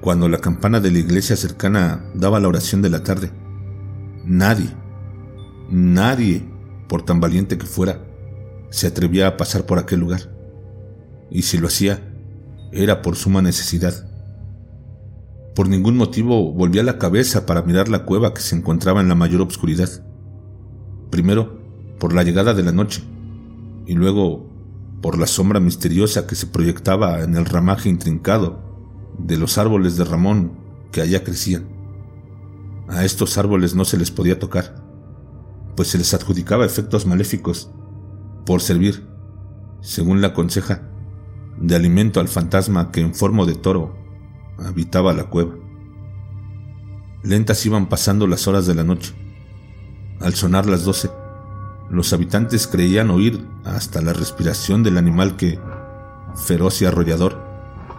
Cuando 0.00 0.30
la 0.30 0.38
campana 0.38 0.80
de 0.80 0.90
la 0.90 0.98
iglesia 0.98 1.36
cercana 1.36 2.10
daba 2.14 2.40
la 2.40 2.48
oración 2.48 2.80
de 2.80 2.88
la 2.88 3.02
tarde, 3.02 3.30
nadie, 4.24 4.70
nadie, 5.70 6.48
por 6.88 7.02
tan 7.02 7.20
valiente 7.20 7.58
que 7.58 7.66
fuera, 7.66 8.02
se 8.70 8.86
atrevía 8.86 9.26
a 9.26 9.36
pasar 9.36 9.66
por 9.66 9.78
aquel 9.78 10.00
lugar. 10.00 10.34
Y 11.30 11.42
si 11.42 11.58
lo 11.58 11.66
hacía, 11.66 12.02
era 12.72 13.02
por 13.02 13.14
suma 13.14 13.42
necesidad. 13.42 14.08
Por 15.54 15.68
ningún 15.68 15.98
motivo 15.98 16.50
volvía 16.50 16.82
la 16.82 16.96
cabeza 16.96 17.44
para 17.44 17.62
mirar 17.62 17.88
la 17.88 18.06
cueva 18.06 18.32
que 18.32 18.40
se 18.40 18.56
encontraba 18.56 19.02
en 19.02 19.08
la 19.08 19.14
mayor 19.14 19.42
obscuridad. 19.42 19.90
Primero, 21.10 21.60
por 21.98 22.14
la 22.14 22.22
llegada 22.22 22.54
de 22.54 22.62
la 22.62 22.72
noche, 22.72 23.02
y 23.84 23.92
luego 23.94 24.48
por 25.02 25.18
la 25.18 25.26
sombra 25.26 25.60
misteriosa 25.60 26.26
que 26.26 26.36
se 26.36 26.46
proyectaba 26.46 27.20
en 27.20 27.36
el 27.36 27.44
ramaje 27.44 27.90
intrincado 27.90 28.69
de 29.26 29.36
los 29.36 29.58
árboles 29.58 29.96
de 29.96 30.04
Ramón 30.04 30.52
que 30.92 31.00
allá 31.00 31.22
crecían. 31.24 31.68
A 32.88 33.04
estos 33.04 33.38
árboles 33.38 33.74
no 33.74 33.84
se 33.84 33.96
les 33.96 34.10
podía 34.10 34.38
tocar, 34.38 34.82
pues 35.76 35.88
se 35.88 35.98
les 35.98 36.12
adjudicaba 36.14 36.64
efectos 36.64 37.06
maléficos 37.06 37.70
por 38.44 38.60
servir, 38.60 39.06
según 39.80 40.20
la 40.20 40.34
conseja, 40.34 40.82
de 41.58 41.76
alimento 41.76 42.20
al 42.20 42.28
fantasma 42.28 42.90
que 42.90 43.00
en 43.00 43.14
forma 43.14 43.44
de 43.44 43.54
toro 43.54 43.96
habitaba 44.58 45.12
la 45.12 45.24
cueva. 45.24 45.54
Lentas 47.22 47.64
iban 47.66 47.88
pasando 47.88 48.26
las 48.26 48.48
horas 48.48 48.66
de 48.66 48.74
la 48.74 48.82
noche. 48.82 49.14
Al 50.20 50.34
sonar 50.34 50.66
las 50.66 50.84
doce, 50.84 51.10
los 51.90 52.12
habitantes 52.12 52.66
creían 52.66 53.10
oír 53.10 53.46
hasta 53.64 54.00
la 54.00 54.12
respiración 54.12 54.82
del 54.82 54.96
animal 54.96 55.36
que, 55.36 55.58
feroz 56.34 56.80
y 56.82 56.86
arrollador, 56.86 57.49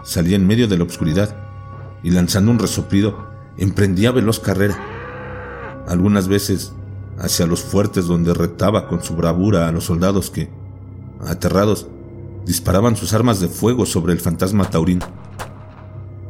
salía 0.04 0.36
en 0.36 0.48
medio 0.48 0.68
de 0.68 0.78
la 0.78 0.84
oscuridad 0.84 1.36
y 2.04 2.12
lanzando 2.12 2.52
un 2.52 2.60
resoplido, 2.60 3.28
emprendía 3.58 4.12
veloz 4.12 4.40
carrera. 4.40 4.78
Algunas 5.88 6.28
veces 6.28 6.74
hacia 7.20 7.46
los 7.46 7.62
fuertes 7.62 8.08
donde 8.08 8.34
retaba 8.34 8.88
con 8.88 9.04
su 9.04 9.16
bravura 9.16 9.68
a 9.68 9.72
los 9.72 9.86
soldados 9.86 10.32
que, 10.32 10.50
aterrados, 11.26 11.88
disparaban 12.46 12.96
sus 12.96 13.14
armas 13.14 13.40
de 13.40 13.48
fuego 13.48 13.86
sobre 13.86 14.14
el 14.14 14.20
fantasma 14.20 14.70
taurino. 14.70 15.06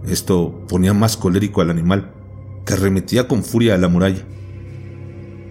Esto 0.06 0.66
ponía 0.68 0.94
más 0.94 1.16
colérico 1.16 1.62
al 1.62 1.70
animal, 1.70 2.12
que 2.66 2.74
arremetía 2.74 3.28
con 3.28 3.44
furia 3.44 3.76
a 3.76 3.78
la 3.78 3.88
muralla. 3.88 4.26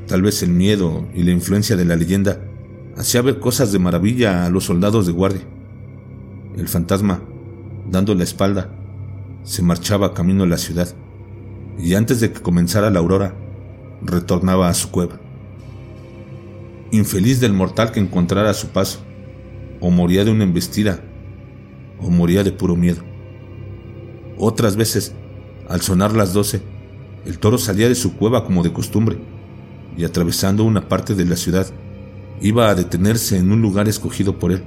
Tal 0.06 0.22
vez 0.22 0.42
el 0.42 0.50
miedo 0.50 1.06
y 1.14 1.22
la 1.22 1.30
influencia 1.30 1.76
de 1.76 1.84
la 1.84 1.96
leyenda 1.96 2.40
hacía 2.96 3.22
ver 3.22 3.38
cosas 3.38 3.72
de 3.72 3.78
maravilla 3.78 4.44
a 4.44 4.50
los 4.50 4.64
soldados 4.64 5.06
de 5.06 5.12
guardia. 5.12 5.42
El 6.56 6.68
fantasma, 6.68 7.22
dando 7.88 8.14
la 8.14 8.24
espalda, 8.24 8.70
se 9.42 9.62
marchaba 9.62 10.14
camino 10.14 10.44
a 10.44 10.46
la 10.46 10.58
ciudad 10.58 10.88
y 11.78 11.94
antes 11.94 12.20
de 12.20 12.32
que 12.32 12.40
comenzara 12.40 12.90
la 12.90 12.98
aurora, 12.98 13.34
retornaba 14.02 14.68
a 14.68 14.74
su 14.74 14.90
cueva. 14.90 15.20
Infeliz 16.90 17.40
del 17.40 17.52
mortal 17.52 17.92
que 17.92 18.00
encontrara 18.00 18.50
a 18.50 18.54
su 18.54 18.68
paso, 18.68 19.00
o 19.80 19.90
moría 19.90 20.24
de 20.24 20.30
una 20.30 20.44
embestida, 20.44 21.00
o 22.00 22.10
moría 22.10 22.42
de 22.42 22.52
puro 22.52 22.76
miedo. 22.76 23.02
Otras 24.36 24.76
veces, 24.76 25.14
al 25.68 25.80
sonar 25.80 26.14
las 26.14 26.32
doce, 26.32 26.62
el 27.24 27.38
toro 27.38 27.58
salía 27.58 27.88
de 27.88 27.94
su 27.94 28.16
cueva 28.16 28.44
como 28.44 28.62
de 28.62 28.72
costumbre 28.72 29.18
y 29.96 30.04
atravesando 30.04 30.64
una 30.64 30.88
parte 30.88 31.14
de 31.14 31.24
la 31.24 31.36
ciudad, 31.36 31.66
iba 32.40 32.70
a 32.70 32.74
detenerse 32.74 33.36
en 33.36 33.52
un 33.52 33.60
lugar 33.60 33.88
escogido 33.88 34.38
por 34.38 34.52
él, 34.52 34.64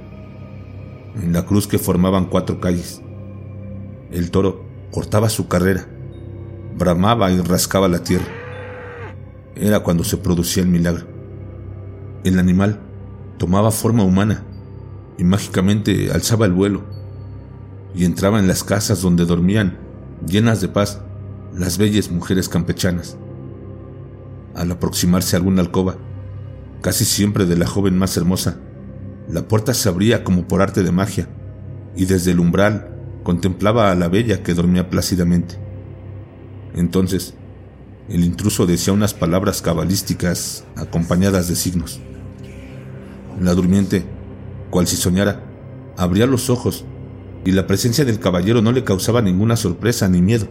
en 1.20 1.32
la 1.32 1.46
cruz 1.46 1.66
que 1.66 1.78
formaban 1.78 2.26
cuatro 2.26 2.60
calles. 2.60 3.02
El 4.10 4.30
toro 4.30 4.64
cortaba 4.90 5.28
su 5.28 5.48
carrera, 5.48 5.86
bramaba 6.76 7.30
y 7.30 7.40
rascaba 7.40 7.88
la 7.88 8.02
tierra. 8.02 8.26
Era 9.54 9.80
cuando 9.80 10.04
se 10.04 10.16
producía 10.16 10.62
el 10.62 10.68
milagro. 10.68 11.06
El 12.24 12.38
animal 12.38 12.80
tomaba 13.38 13.70
forma 13.70 14.02
humana 14.02 14.44
y 15.18 15.24
mágicamente 15.24 16.10
alzaba 16.12 16.46
el 16.46 16.52
vuelo 16.52 16.82
y 17.94 18.04
entraba 18.04 18.40
en 18.40 18.48
las 18.48 18.64
casas 18.64 19.02
donde 19.02 19.24
dormían, 19.24 19.78
llenas 20.26 20.60
de 20.60 20.68
paz, 20.68 21.00
las 21.54 21.78
bellas 21.78 22.10
mujeres 22.10 22.48
campechanas. 22.48 23.16
Al 24.54 24.70
aproximarse 24.72 25.36
a 25.36 25.38
alguna 25.38 25.62
alcoba, 25.62 25.96
casi 26.80 27.04
siempre 27.04 27.46
de 27.46 27.56
la 27.56 27.66
joven 27.66 27.96
más 27.96 28.16
hermosa, 28.16 28.58
la 29.28 29.48
puerta 29.48 29.74
se 29.74 29.88
abría 29.88 30.24
como 30.24 30.46
por 30.46 30.62
arte 30.62 30.82
de 30.82 30.92
magia, 30.92 31.28
y 31.96 32.06
desde 32.06 32.32
el 32.32 32.40
umbral 32.40 32.96
contemplaba 33.22 33.90
a 33.90 33.94
la 33.94 34.08
bella 34.08 34.42
que 34.42 34.54
dormía 34.54 34.90
plácidamente. 34.90 35.56
Entonces, 36.74 37.34
el 38.08 38.24
intruso 38.24 38.66
decía 38.66 38.92
unas 38.92 39.14
palabras 39.14 39.62
cabalísticas 39.62 40.64
acompañadas 40.76 41.48
de 41.48 41.56
signos. 41.56 42.00
La 43.40 43.54
durmiente, 43.54 44.04
cual 44.70 44.86
si 44.86 44.96
soñara, 44.96 45.42
abría 45.96 46.26
los 46.26 46.50
ojos 46.50 46.84
y 47.44 47.52
la 47.52 47.66
presencia 47.66 48.04
del 48.04 48.18
caballero 48.18 48.60
no 48.60 48.72
le 48.72 48.84
causaba 48.84 49.22
ninguna 49.22 49.56
sorpresa 49.56 50.08
ni 50.08 50.20
miedo, 50.20 50.48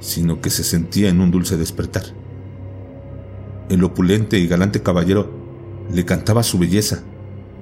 sino 0.00 0.40
que 0.40 0.50
se 0.50 0.62
sentía 0.62 1.08
en 1.08 1.20
un 1.20 1.30
dulce 1.30 1.56
despertar 1.56 2.04
el 3.68 3.82
opulente 3.84 4.38
y 4.38 4.46
galante 4.46 4.82
caballero 4.82 5.30
le 5.92 6.04
cantaba 6.04 6.42
su 6.42 6.58
belleza 6.58 7.02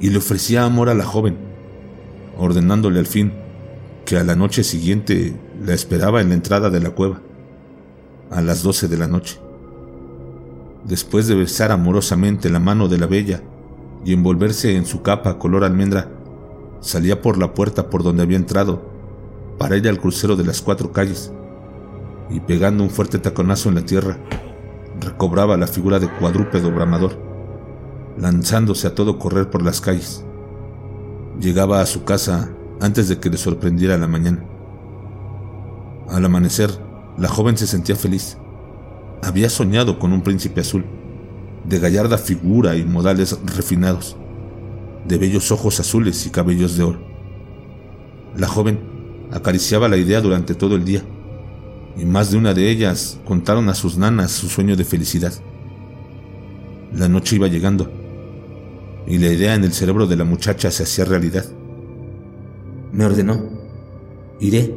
y 0.01 0.11
le 0.11 0.19
ofrecía 0.19 0.65
amor 0.65 0.89
a 0.89 0.95
la 0.95 1.05
joven, 1.05 1.37
ordenándole 2.39 2.99
al 2.99 3.07
fin 3.07 3.33
que 4.05 4.19
a 4.19 4.25
la 4.25 4.37
noche 4.37 4.65
siguiente 4.65 5.35
la 5.65 5.75
esperaba 5.75 6.21
en 6.21 6.29
la 6.29 6.35
entrada 6.35 6.71
de 6.71 6.81
la 6.81 6.91
cueva, 6.91 7.21
a 8.31 8.43
las 8.43 8.63
doce 8.63 8.89
de 8.89 8.99
la 8.99 9.09
noche. 9.09 9.39
Después 10.85 11.27
de 11.27 11.35
besar 11.35 11.73
amorosamente 11.73 12.51
la 12.51 12.61
mano 12.61 12.89
de 12.89 12.99
la 12.99 13.07
bella 13.07 13.43
y 14.05 14.13
envolverse 14.13 14.77
en 14.77 14.85
su 14.85 15.03
capa 15.03 15.39
color 15.39 15.65
almendra, 15.65 16.11
salía 16.81 17.23
por 17.23 17.39
la 17.39 17.55
puerta 17.55 17.89
por 17.89 18.03
donde 18.03 18.23
había 18.23 18.37
entrado 18.37 18.93
para 19.59 19.77
ir 19.77 19.89
al 19.89 19.99
crucero 19.99 20.37
de 20.37 20.45
las 20.45 20.61
cuatro 20.61 20.93
calles 20.93 21.33
y 22.29 22.41
pegando 22.41 22.83
un 22.83 22.91
fuerte 22.91 23.19
taconazo 23.19 23.69
en 23.69 23.77
la 23.77 23.87
tierra, 23.87 24.19
recobraba 25.01 25.57
la 25.57 25.67
figura 25.67 25.99
de 25.99 26.09
cuadrúpedo 26.09 26.71
bramador, 26.71 27.19
lanzándose 28.19 28.87
a 28.87 28.95
todo 28.95 29.19
correr 29.19 29.51
por 29.51 29.63
las 29.63 29.81
calles. 29.81 30.25
Llegaba 31.41 31.81
a 31.81 31.87
su 31.87 32.05
casa 32.05 32.51
antes 32.81 33.09
de 33.09 33.19
que 33.19 33.31
le 33.31 33.37
sorprendiera 33.37 33.99
la 33.99 34.07
mañana. 34.07 34.45
Al 36.09 36.25
amanecer, 36.25 36.71
la 37.17 37.29
joven 37.29 37.57
se 37.57 37.67
sentía 37.67 37.97
feliz. 37.97 38.37
Había 39.23 39.49
soñado 39.49 39.99
con 39.99 40.13
un 40.13 40.23
príncipe 40.23 40.61
azul, 40.61 40.85
de 41.65 41.79
gallarda 41.79 42.19
figura 42.19 42.77
y 42.77 42.85
modales 42.85 43.39
refinados, 43.57 44.17
de 45.07 45.19
bellos 45.19 45.51
ojos 45.51 45.81
azules 45.81 46.27
y 46.27 46.31
cabellos 46.31 46.77
de 46.77 46.85
oro. 46.85 47.01
La 48.37 48.49
joven 48.49 48.81
acariciaba 49.33 49.89
la 49.89 49.97
idea 49.97 50.21
durante 50.21 50.55
todo 50.55 50.77
el 50.77 50.85
día, 50.85 51.03
y 51.97 52.05
más 52.05 52.31
de 52.31 52.39
una 52.39 52.53
de 52.53 52.71
ellas 52.71 53.19
contaron 53.25 53.69
a 53.69 53.75
sus 53.75 53.97
nanas 53.97 54.33
su 54.33 54.49
sueño 54.49 54.77
de 54.77 54.85
felicidad. 54.85 55.33
La 56.93 57.09
noche 57.09 57.37
iba 57.37 57.49
llegando, 57.49 57.91
y 59.07 59.19
la 59.19 59.29
idea 59.29 59.55
en 59.55 59.65
el 59.65 59.73
cerebro 59.73 60.07
de 60.07 60.17
la 60.17 60.25
muchacha 60.25 60.71
se 60.71 60.85
hacía 60.85 61.05
realidad. 61.05 61.45
Me 62.93 63.05
ordenó, 63.05 63.43
iré, 64.41 64.75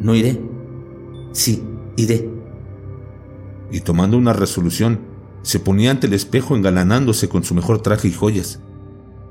no 0.00 0.14
iré, 0.14 0.40
sí, 1.32 1.62
iré. 1.96 2.28
Y 3.70 3.80
tomando 3.80 4.16
una 4.16 4.32
resolución, 4.32 5.00
se 5.42 5.60
ponía 5.60 5.90
ante 5.90 6.06
el 6.06 6.12
espejo 6.12 6.56
engalanándose 6.56 7.28
con 7.28 7.44
su 7.44 7.54
mejor 7.54 7.80
traje 7.80 8.08
y 8.08 8.12
joyas, 8.12 8.60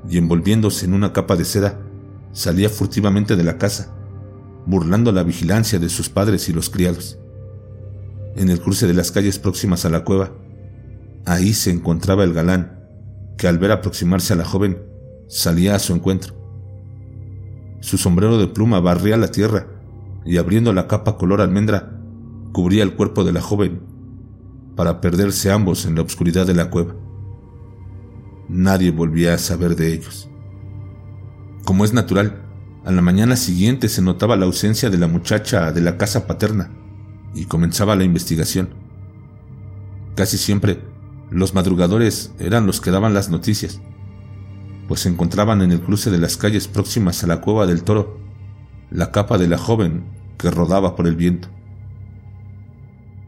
y 0.08 0.18
envolviéndose 0.18 0.86
en 0.86 0.94
una 0.94 1.12
capa 1.12 1.36
de 1.36 1.44
seda, 1.44 1.80
salía 2.32 2.68
furtivamente 2.68 3.36
de 3.36 3.44
la 3.44 3.58
casa, 3.58 3.94
burlando 4.66 5.12
la 5.12 5.22
vigilancia 5.22 5.78
de 5.78 5.88
sus 5.88 6.08
padres 6.08 6.48
y 6.48 6.52
los 6.52 6.70
criados. 6.70 7.18
En 8.34 8.50
el 8.50 8.60
cruce 8.60 8.86
de 8.86 8.94
las 8.94 9.10
calles 9.10 9.38
próximas 9.38 9.84
a 9.84 9.90
la 9.90 10.04
cueva, 10.04 10.32
ahí 11.24 11.54
se 11.54 11.70
encontraba 11.70 12.24
el 12.24 12.34
galán, 12.34 12.75
que 13.36 13.48
al 13.48 13.58
ver 13.58 13.72
aproximarse 13.72 14.32
a 14.32 14.36
la 14.36 14.44
joven, 14.44 14.78
salía 15.28 15.74
a 15.74 15.78
su 15.78 15.94
encuentro. 15.94 16.34
Su 17.80 17.98
sombrero 17.98 18.38
de 18.38 18.48
pluma 18.48 18.80
barría 18.80 19.16
la 19.16 19.30
tierra 19.30 19.66
y 20.24 20.38
abriendo 20.38 20.72
la 20.72 20.88
capa 20.88 21.16
color 21.16 21.40
almendra, 21.40 22.00
cubría 22.52 22.82
el 22.82 22.94
cuerpo 22.94 23.24
de 23.24 23.32
la 23.32 23.40
joven 23.40 23.80
para 24.76 25.00
perderse 25.00 25.50
ambos 25.50 25.86
en 25.86 25.94
la 25.94 26.02
oscuridad 26.02 26.46
de 26.46 26.54
la 26.54 26.70
cueva. 26.70 26.94
Nadie 28.48 28.90
volvía 28.90 29.34
a 29.34 29.38
saber 29.38 29.76
de 29.76 29.92
ellos. 29.92 30.28
Como 31.64 31.84
es 31.84 31.92
natural, 31.92 32.42
a 32.84 32.92
la 32.92 33.02
mañana 33.02 33.36
siguiente 33.36 33.88
se 33.88 34.02
notaba 34.02 34.36
la 34.36 34.44
ausencia 34.44 34.90
de 34.90 34.98
la 34.98 35.08
muchacha 35.08 35.72
de 35.72 35.80
la 35.80 35.96
casa 35.96 36.26
paterna 36.26 36.70
y 37.34 37.46
comenzaba 37.46 37.96
la 37.96 38.04
investigación. 38.04 38.68
Casi 40.14 40.38
siempre, 40.38 40.80
los 41.30 41.54
madrugadores 41.54 42.32
eran 42.38 42.66
los 42.66 42.80
que 42.80 42.90
daban 42.90 43.14
las 43.14 43.30
noticias, 43.30 43.80
pues 44.88 45.00
se 45.00 45.08
encontraban 45.08 45.62
en 45.62 45.72
el 45.72 45.80
cruce 45.80 46.10
de 46.10 46.18
las 46.18 46.36
calles 46.36 46.68
próximas 46.68 47.22
a 47.24 47.26
la 47.26 47.40
cueva 47.40 47.66
del 47.66 47.82
toro 47.82 48.26
la 48.90 49.10
capa 49.10 49.38
de 49.38 49.48
la 49.48 49.58
joven 49.58 50.04
que 50.38 50.50
rodaba 50.50 50.96
por 50.96 51.06
el 51.06 51.16
viento. 51.16 51.48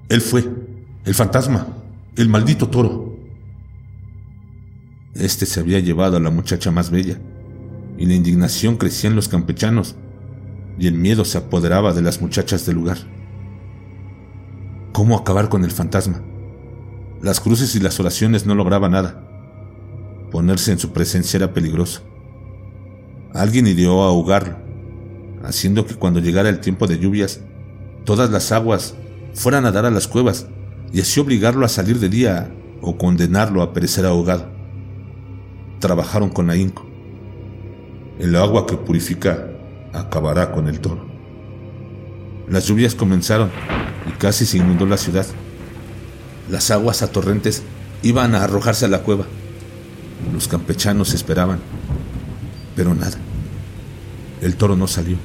Él 0.09 0.21
fue, 0.21 0.49
el 1.05 1.14
fantasma, 1.14 1.67
el 2.17 2.28
maldito 2.28 2.69
toro. 2.69 3.17
Este 5.14 5.47
se 5.47 5.61
había 5.61 5.81
llevado 5.81 6.17
a 6.17 6.21
la 6.21 6.31
muchacha 6.31 6.71
más 6.71 6.90
bella, 6.90 7.19
y 7.99 8.07
la 8.07 8.14
indignación 8.14 8.76
crecía 8.76 9.11
en 9.11 9.17
los 9.17 9.28
campechanos, 9.28 9.97
y 10.78 10.87
el 10.87 10.95
miedo 10.95 11.25
se 11.25 11.38
apoderaba 11.38 11.93
de 11.93 12.02
las 12.02 12.21
muchachas 12.21 12.64
del 12.64 12.76
lugar. 12.76 12.99
¿Cómo 14.93 15.17
acabar 15.17 15.49
con 15.49 15.64
el 15.64 15.71
fantasma? 15.71 16.23
Las 17.23 17.41
cruces 17.41 17.75
y 17.75 17.81
las 17.81 17.99
oraciones 17.99 18.47
no 18.47 18.55
lograban 18.55 18.93
nada. 18.93 19.25
Ponerse 20.31 20.73
en 20.73 20.79
su 20.79 20.93
presencia 20.93 21.39
era 21.39 21.53
peligroso. 21.53 22.03
Alguien 23.35 23.67
ideó 23.67 24.03
ahogarlo, 24.03 24.57
haciendo 25.43 25.87
que 25.87 25.95
cuando 25.95 26.21
llegara 26.21 26.49
el 26.49 26.61
tiempo 26.61 26.87
de 26.87 26.99
lluvias, 26.99 27.41
todas 28.05 28.31
las 28.31 28.53
aguas 28.53 28.95
fueran 29.35 29.67
a 29.67 29.73
dar 29.73 29.85
a 29.85 29.91
las 29.91 30.09
cuevas 30.09 30.47
y 30.93 31.01
así 31.01 31.21
obligarlo 31.21 31.65
a 31.65 31.69
salir 31.69 31.99
de 31.99 32.09
día 32.09 32.55
o 32.81 32.97
condenarlo 32.97 33.63
a 33.63 33.73
perecer 33.73 34.07
ahogado. 34.07 34.49
Trabajaron 35.81 36.31
con 36.31 36.51
ahínco. 36.51 36.87
El 38.19 38.35
agua 38.37 38.67
que 38.67 38.76
purifica 38.76 39.49
acabará 39.93 40.52
con 40.52 40.69
el 40.69 40.81
toro. 40.81 41.07
Las 42.49 42.67
lluvias 42.67 42.95
comenzaron 42.95 43.50
y 44.09 44.13
casi 44.13 44.47
se 44.47 44.59
inundó 44.59 44.87
la 44.87 44.97
ciudad. 44.97 45.26
Las 46.50 46.71
aguas 46.71 47.02
a 47.02 47.13
torrentes 47.13 47.63
iban 48.02 48.34
a 48.34 48.45
arrojarse 48.45 48.87
a 48.87 48.89
la 48.89 49.02
cueva. 49.02 49.26
Los 50.32 50.49
campechanos 50.49 51.15
esperaban, 51.15 51.61
pero 52.75 52.95
nada. 52.95 53.19
El 54.41 54.56
toro 54.56 54.76
no 54.76 54.87
salió. 54.87 55.17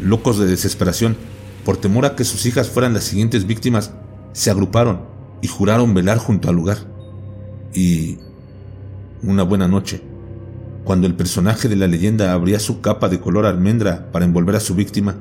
Locos 0.00 0.38
de 0.38 0.46
desesperación, 0.46 1.16
por 1.64 1.76
temor 1.76 2.04
a 2.04 2.16
que 2.16 2.24
sus 2.24 2.46
hijas 2.46 2.68
fueran 2.68 2.94
las 2.94 3.04
siguientes 3.04 3.46
víctimas, 3.46 3.92
se 4.32 4.50
agruparon 4.50 5.02
y 5.40 5.48
juraron 5.48 5.94
velar 5.94 6.18
junto 6.18 6.48
al 6.48 6.56
lugar. 6.56 6.78
Y 7.72 8.18
una 9.22 9.44
buena 9.44 9.68
noche, 9.68 10.02
cuando 10.84 11.06
el 11.06 11.14
personaje 11.14 11.68
de 11.68 11.76
la 11.76 11.86
leyenda 11.86 12.32
abría 12.32 12.58
su 12.58 12.80
capa 12.80 13.08
de 13.08 13.20
color 13.20 13.46
almendra 13.46 14.10
para 14.10 14.24
envolver 14.24 14.56
a 14.56 14.60
su 14.60 14.74
víctima, 14.74 15.16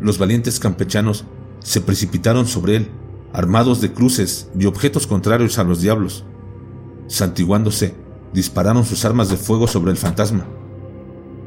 los 0.00 0.18
valientes 0.18 0.60
campechanos 0.60 1.24
se 1.60 1.80
precipitaron 1.80 2.46
sobre 2.46 2.76
él, 2.76 2.90
armados 3.32 3.80
de 3.80 3.92
cruces 3.92 4.50
y 4.58 4.66
objetos 4.66 5.06
contrarios 5.06 5.58
a 5.58 5.64
los 5.64 5.80
diablos. 5.80 6.24
Santiguándose, 7.06 7.94
dispararon 8.32 8.84
sus 8.84 9.04
armas 9.04 9.28
de 9.28 9.36
fuego 9.36 9.66
sobre 9.66 9.90
el 9.90 9.96
fantasma, 9.96 10.46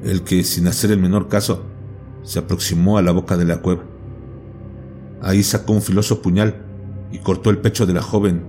el 0.04 0.24
que, 0.24 0.44
sin 0.44 0.68
hacer 0.68 0.92
el 0.92 1.00
menor 1.00 1.28
caso, 1.28 1.64
se 2.24 2.40
aproximó 2.40 2.98
a 2.98 3.02
la 3.02 3.12
boca 3.12 3.38
de 3.38 3.46
la 3.46 3.62
cueva. 3.62 3.84
Ahí 5.22 5.44
sacó 5.44 5.74
un 5.74 5.82
filoso 5.82 6.22
puñal 6.22 6.66
y 7.12 7.20
cortó 7.20 7.50
el 7.50 7.60
pecho 7.60 7.86
de 7.86 7.94
la 7.94 8.02
joven, 8.02 8.46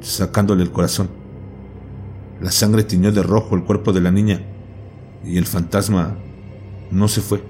sacándole 0.00 0.62
el 0.62 0.72
corazón. 0.72 1.08
La 2.40 2.50
sangre 2.50 2.84
tiñó 2.84 3.12
de 3.12 3.22
rojo 3.22 3.54
el 3.54 3.64
cuerpo 3.64 3.92
de 3.92 4.00
la 4.00 4.10
niña 4.10 4.42
y 5.24 5.36
el 5.36 5.46
fantasma 5.46 6.16
no 6.90 7.08
se 7.08 7.20
fue, 7.20 7.42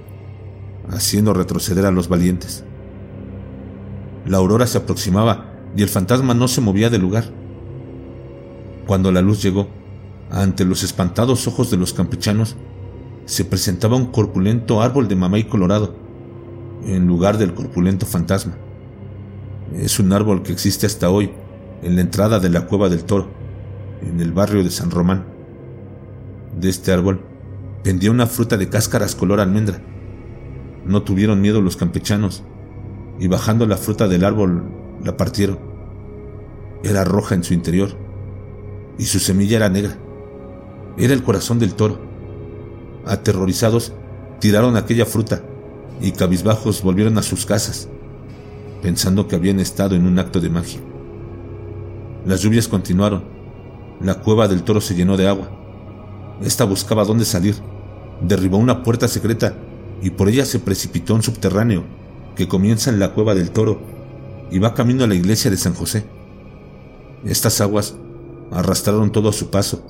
haciendo 0.89 1.33
retroceder 1.33 1.87
a 1.87 1.93
los 1.93 2.09
valientes. 2.09 2.65
La 4.27 4.39
aurora 4.39 4.67
se 4.67 4.79
aproximaba 4.79 5.47
y 5.77 5.83
el 5.83 5.89
fantasma 5.89 6.35
no 6.35 6.49
se 6.49 6.61
movía 6.61 6.91
del 6.91 7.01
lugar. 7.01 7.25
Cuando 8.87 9.13
la 9.13 9.23
luz 9.23 9.43
llegó, 9.43 9.69
ante 10.31 10.65
los 10.65 10.83
espantados 10.83 11.47
ojos 11.47 11.71
de 11.71 11.77
los 11.77 11.93
campechanos, 11.93 12.57
se 13.25 13.45
presentaba 13.45 13.97
un 13.97 14.07
corpulento 14.07 14.83
árbol 14.83 15.09
de 15.09 15.17
mamey 15.17 15.45
colorado, 15.45 15.95
en 16.85 17.07
lugar 17.07 17.39
del 17.39 17.55
corpulento 17.55 18.07
fantasma. 18.07 18.57
Es 19.75 20.01
un 20.01 20.13
árbol 20.13 20.43
que 20.43 20.53
existe 20.53 20.87
hasta 20.87 21.11
hoy 21.11 21.31
en 21.83 21.97
la 21.97 22.03
entrada 22.03 22.41
de 22.41 22.51
la 22.51 22.67
cueva 22.67 22.89
del 22.89 23.05
toro, 23.05 23.29
en 24.03 24.21
el 24.21 24.33
barrio 24.33 24.65
de 24.65 24.71
San 24.71 24.91
Román. 24.91 25.25
De 26.59 26.69
este 26.69 26.93
árbol 26.93 27.21
pendía 27.85 28.11
una 28.11 28.27
fruta 28.27 28.57
de 28.57 28.69
cáscaras 28.69 29.15
color 29.15 29.41
almendra. 29.41 29.81
No 30.85 31.03
tuvieron 31.03 31.41
miedo 31.41 31.61
los 31.61 31.77
campechanos 31.77 32.43
y 33.21 33.29
bajando 33.29 33.67
la 33.67 33.77
fruta 33.77 34.09
del 34.09 34.25
árbol 34.25 34.65
la 35.05 35.17
partieron. 35.17 35.59
Era 36.83 37.05
roja 37.05 37.35
en 37.35 37.45
su 37.45 37.53
interior 37.53 37.91
y 38.99 39.05
su 39.05 39.21
semilla 39.21 39.59
era 39.59 39.69
negra. 39.69 39.97
Era 40.97 41.13
el 41.13 41.23
corazón 41.23 41.59
del 41.59 41.75
toro. 41.75 42.01
Aterrorizados, 43.07 43.93
tiraron 44.41 44.77
aquella 44.77 45.05
fruta 45.05 45.43
y 46.01 46.13
cabizbajos 46.13 46.83
volvieron 46.83 47.19
a 47.19 47.23
sus 47.23 47.45
casas, 47.45 47.89
pensando 48.83 49.29
que 49.29 49.37
habían 49.37 49.61
estado 49.61 49.95
en 49.95 50.07
un 50.07 50.19
acto 50.19 50.41
de 50.41 50.49
magia. 50.49 50.81
Las 52.25 52.41
lluvias 52.41 52.69
continuaron. 52.69 53.25
La 54.01 54.15
cueva 54.15 54.49
del 54.49 54.63
toro 54.63 54.81
se 54.81 54.95
llenó 54.95 55.19
de 55.19 55.29
agua. 55.29 55.51
Esta 56.43 56.65
buscaba 56.65 57.05
dónde 57.05 57.27
salir. 57.27 57.57
Derribó 58.23 58.57
una 58.57 58.83
puerta 58.83 59.09
secreta 59.09 59.55
y 60.01 60.09
por 60.09 60.31
ella 60.31 60.47
se 60.47 60.59
precipitó 60.59 61.15
un 61.15 61.23
subterráneo 61.23 62.00
que 62.41 62.49
comienza 62.49 62.89
en 62.89 62.99
la 62.99 63.13
cueva 63.13 63.35
del 63.35 63.51
toro 63.51 63.83
y 64.51 64.59
va 64.59 64.73
camino 64.73 65.05
a 65.05 65.07
la 65.07 65.15
iglesia 65.15 65.51
de 65.51 65.59
San 65.59 65.75
José. 65.75 66.07
Estas 67.23 67.61
aguas 67.61 67.99
arrastraron 68.51 69.13
todo 69.13 69.29
a 69.29 69.35
su 69.35 69.51
paso 69.51 69.85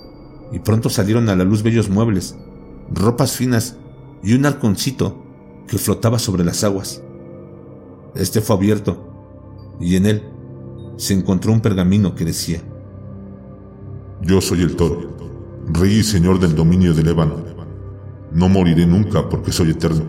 y 0.51 0.59
pronto 0.59 0.91
salieron 0.91 1.29
a 1.29 1.37
la 1.37 1.45
luz 1.45 1.63
bellos 1.63 1.89
muebles, 1.89 2.37
ropas 2.93 3.37
finas 3.37 3.77
y 4.25 4.35
un 4.35 4.47
halconcito 4.47 5.25
que 5.69 5.79
flotaba 5.79 6.19
sobre 6.19 6.43
las 6.43 6.65
aguas. 6.65 7.05
Este 8.17 8.41
fue 8.41 8.57
abierto 8.57 9.77
y 9.79 9.95
en 9.95 10.07
él 10.07 10.25
se 10.97 11.15
encontró 11.15 11.53
un 11.53 11.61
pergamino 11.61 12.17
que 12.17 12.25
decía, 12.25 12.61
Yo 14.23 14.41
soy 14.41 14.63
el 14.63 14.75
toro, 14.75 15.17
rey 15.69 15.99
y 15.99 16.03
señor 16.03 16.41
del 16.41 16.57
dominio 16.57 16.95
de 16.95 17.05
Lébano. 17.05 17.37
No 18.33 18.49
moriré 18.49 18.87
nunca 18.87 19.29
porque 19.29 19.53
soy 19.53 19.71
eterno, 19.71 20.03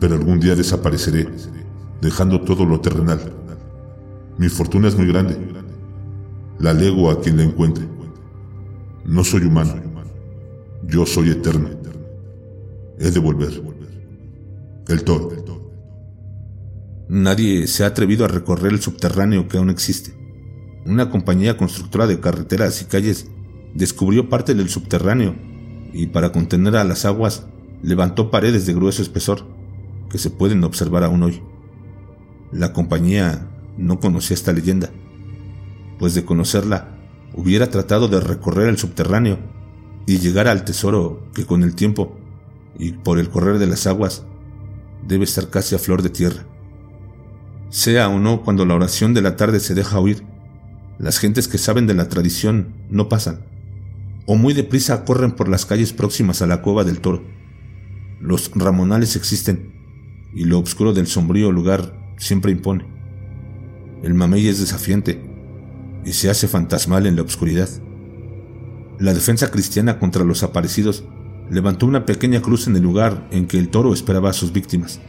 pero 0.00 0.14
algún 0.14 0.40
día 0.40 0.54
desapareceré, 0.54 1.28
dejando 2.00 2.40
todo 2.42 2.64
lo 2.64 2.80
terrenal. 2.80 3.32
Mi 4.38 4.48
fortuna 4.48 4.88
es 4.88 4.96
muy 4.96 5.06
grande. 5.06 5.36
La 6.58 6.72
lego 6.72 7.10
a 7.10 7.20
quien 7.20 7.38
la 7.38 7.44
encuentre. 7.44 7.86
No 9.04 9.24
soy 9.24 9.42
humano. 9.44 9.74
Yo 10.86 11.06
soy 11.06 11.30
eterno. 11.30 11.70
He 12.98 13.10
de 13.10 13.18
volver. 13.18 13.62
El 14.88 15.04
toro. 15.04 15.30
Nadie 17.08 17.66
se 17.66 17.84
ha 17.84 17.88
atrevido 17.88 18.24
a 18.24 18.28
recorrer 18.28 18.72
el 18.72 18.80
subterráneo 18.80 19.48
que 19.48 19.58
aún 19.58 19.70
existe. 19.70 20.14
una 20.84 21.10
compañía 21.10 21.56
constructora 21.56 22.06
de 22.06 22.20
carreteras 22.20 22.80
y 22.80 22.84
calles 22.84 23.26
descubrió 23.74 24.28
parte 24.28 24.54
del 24.54 24.68
subterráneo 24.68 25.34
y 25.92 26.06
para 26.08 26.30
contener 26.30 26.76
a 26.76 26.84
las 26.84 27.04
aguas 27.04 27.46
levantó 27.82 28.30
paredes 28.30 28.66
de 28.66 28.74
grueso 28.74 29.02
espesor 29.02 29.55
que 30.10 30.18
se 30.18 30.30
pueden 30.30 30.62
observar 30.64 31.04
aún 31.04 31.22
hoy. 31.22 31.42
La 32.52 32.72
compañía 32.72 33.48
no 33.76 34.00
conocía 34.00 34.34
esta 34.34 34.52
leyenda, 34.52 34.90
pues 35.98 36.14
de 36.14 36.24
conocerla 36.24 36.96
hubiera 37.34 37.70
tratado 37.70 38.08
de 38.08 38.20
recorrer 38.20 38.68
el 38.68 38.78
subterráneo 38.78 39.38
y 40.06 40.18
llegar 40.18 40.48
al 40.48 40.64
tesoro 40.64 41.28
que 41.34 41.44
con 41.44 41.62
el 41.62 41.74
tiempo 41.74 42.16
y 42.78 42.92
por 42.92 43.18
el 43.18 43.28
correr 43.28 43.58
de 43.58 43.66
las 43.66 43.86
aguas 43.86 44.24
debe 45.06 45.24
estar 45.24 45.50
casi 45.50 45.74
a 45.74 45.78
flor 45.78 46.02
de 46.02 46.10
tierra. 46.10 46.46
Sea 47.70 48.08
o 48.08 48.18
no 48.18 48.42
cuando 48.42 48.64
la 48.64 48.74
oración 48.74 49.12
de 49.12 49.22
la 49.22 49.36
tarde 49.36 49.60
se 49.60 49.74
deja 49.74 49.98
oír, 49.98 50.24
las 50.98 51.18
gentes 51.18 51.48
que 51.48 51.58
saben 51.58 51.86
de 51.86 51.94
la 51.94 52.08
tradición 52.08 52.74
no 52.88 53.08
pasan, 53.08 53.44
o 54.24 54.36
muy 54.36 54.54
deprisa 54.54 55.04
corren 55.04 55.32
por 55.32 55.48
las 55.48 55.66
calles 55.66 55.92
próximas 55.92 56.42
a 56.42 56.46
la 56.46 56.62
cueva 56.62 56.84
del 56.84 57.00
toro. 57.00 57.22
Los 58.20 58.50
ramonales 58.54 59.14
existen, 59.14 59.74
y 60.36 60.44
lo 60.44 60.58
oscuro 60.58 60.92
del 60.92 61.06
sombrío 61.06 61.50
lugar 61.50 61.94
siempre 62.18 62.52
impone. 62.52 62.84
El 64.02 64.12
mamey 64.12 64.46
es 64.46 64.60
desafiante, 64.60 65.18
y 66.04 66.12
se 66.12 66.28
hace 66.28 66.46
fantasmal 66.46 67.06
en 67.06 67.16
la 67.16 67.22
oscuridad. 67.22 67.70
La 68.98 69.14
defensa 69.14 69.50
cristiana 69.50 69.98
contra 69.98 70.24
los 70.24 70.42
aparecidos 70.42 71.04
levantó 71.50 71.86
una 71.86 72.04
pequeña 72.04 72.42
cruz 72.42 72.66
en 72.66 72.76
el 72.76 72.82
lugar 72.82 73.26
en 73.30 73.46
que 73.46 73.58
el 73.58 73.70
toro 73.70 73.94
esperaba 73.94 74.28
a 74.28 74.34
sus 74.34 74.52
víctimas. 74.52 75.00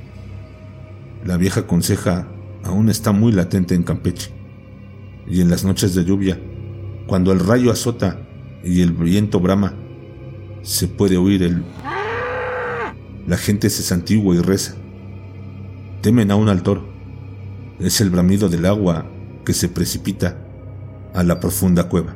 La 1.25 1.35
vieja 1.35 1.67
conseja 1.67 2.29
aún 2.63 2.89
está 2.89 3.11
muy 3.11 3.33
latente 3.33 3.75
en 3.75 3.83
Campeche, 3.83 4.31
y 5.27 5.41
en 5.41 5.49
las 5.49 5.65
noches 5.65 5.93
de 5.93 6.05
lluvia, 6.05 6.39
cuando 7.05 7.33
el 7.33 7.41
rayo 7.41 7.69
azota 7.69 8.25
y 8.63 8.81
el 8.81 8.93
viento 8.93 9.41
brama, 9.41 9.73
se 10.61 10.87
puede 10.87 11.17
oír 11.17 11.43
el... 11.43 11.65
La 13.27 13.35
gente 13.35 13.69
se 13.69 13.83
santigua 13.83 14.33
y 14.33 14.39
reza. 14.39 14.75
Temen 16.01 16.31
aún 16.31 16.49
al 16.49 16.63
toro. 16.63 16.87
Es 17.79 18.01
el 18.01 18.09
bramido 18.09 18.49
del 18.49 18.65
agua 18.65 19.09
que 19.45 19.53
se 19.53 19.69
precipita 19.69 20.37
a 21.13 21.23
la 21.23 21.39
profunda 21.39 21.89
cueva. 21.89 22.15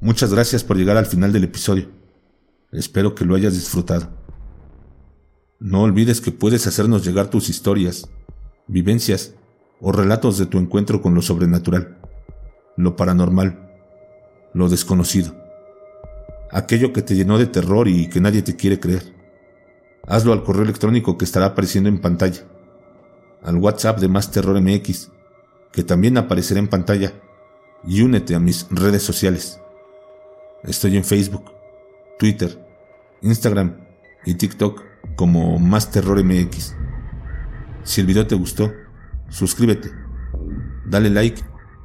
Muchas 0.00 0.34
gracias 0.34 0.62
por 0.62 0.76
llegar 0.76 0.98
al 0.98 1.06
final 1.06 1.32
del 1.32 1.44
episodio. 1.44 1.88
Espero 2.72 3.14
que 3.14 3.24
lo 3.24 3.34
hayas 3.34 3.54
disfrutado. 3.54 4.10
No 5.58 5.82
olvides 5.82 6.20
que 6.20 6.30
puedes 6.30 6.66
hacernos 6.66 7.06
llegar 7.06 7.30
tus 7.30 7.48
historias, 7.48 8.10
vivencias 8.66 9.34
o 9.80 9.92
relatos 9.92 10.36
de 10.36 10.44
tu 10.44 10.58
encuentro 10.58 11.00
con 11.00 11.14
lo 11.14 11.22
sobrenatural, 11.22 11.98
lo 12.76 12.96
paranormal, 12.96 13.73
lo 14.54 14.68
desconocido, 14.68 15.34
aquello 16.50 16.92
que 16.92 17.02
te 17.02 17.14
llenó 17.14 17.38
de 17.38 17.46
terror 17.46 17.88
y 17.88 18.08
que 18.08 18.20
nadie 18.20 18.42
te 18.42 18.56
quiere 18.56 18.80
creer. 18.80 19.12
Hazlo 20.06 20.32
al 20.32 20.44
correo 20.44 20.62
electrónico 20.62 21.18
que 21.18 21.24
estará 21.24 21.46
apareciendo 21.46 21.88
en 21.88 22.00
pantalla, 22.00 22.42
al 23.42 23.56
WhatsApp 23.56 23.98
de 23.98 24.08
Más 24.08 24.30
Terror 24.30 24.60
MX, 24.60 25.10
que 25.72 25.82
también 25.82 26.16
aparecerá 26.16 26.60
en 26.60 26.68
pantalla, 26.68 27.12
y 27.86 28.02
únete 28.02 28.34
a 28.34 28.40
mis 28.40 28.66
redes 28.70 29.02
sociales. 29.02 29.60
Estoy 30.62 30.96
en 30.96 31.04
Facebook, 31.04 31.52
Twitter, 32.18 32.64
Instagram 33.22 33.76
y 34.24 34.34
TikTok 34.34 34.82
como 35.16 35.58
Más 35.58 35.90
Terror 35.90 36.22
MX. 36.22 36.74
Si 37.82 38.00
el 38.00 38.06
video 38.06 38.26
te 38.26 38.34
gustó, 38.34 38.72
suscríbete, 39.28 39.90
dale 40.86 41.10
like 41.10 41.42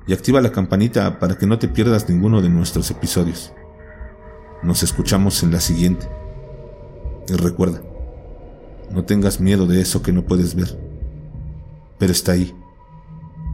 y 0.09 0.13
activa 0.13 0.41
la 0.41 0.51
campanita 0.51 1.19
para 1.19 1.37
que 1.37 1.45
no 1.45 1.59
te 1.59 1.67
pierdas 1.67 2.09
ninguno 2.09 2.41
de 2.41 2.49
nuestros 2.49 2.89
episodios. 2.89 3.53
Nos 4.63 4.81
escuchamos 4.81 5.43
en 5.43 5.51
la 5.51 5.59
siguiente. 5.59 6.09
Y 7.27 7.33
recuerda, 7.33 7.83
no 8.89 9.05
tengas 9.05 9.39
miedo 9.39 9.67
de 9.67 9.81
eso 9.81 10.01
que 10.01 10.11
no 10.11 10.25
puedes 10.25 10.55
ver, 10.55 10.79
pero 11.99 12.11
está 12.11 12.31
ahí. 12.31 12.51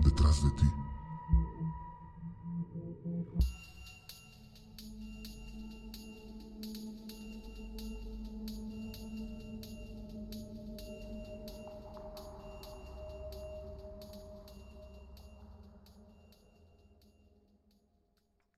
Detrás 0.06 0.42
de 0.46 0.50
ti. 0.52 0.66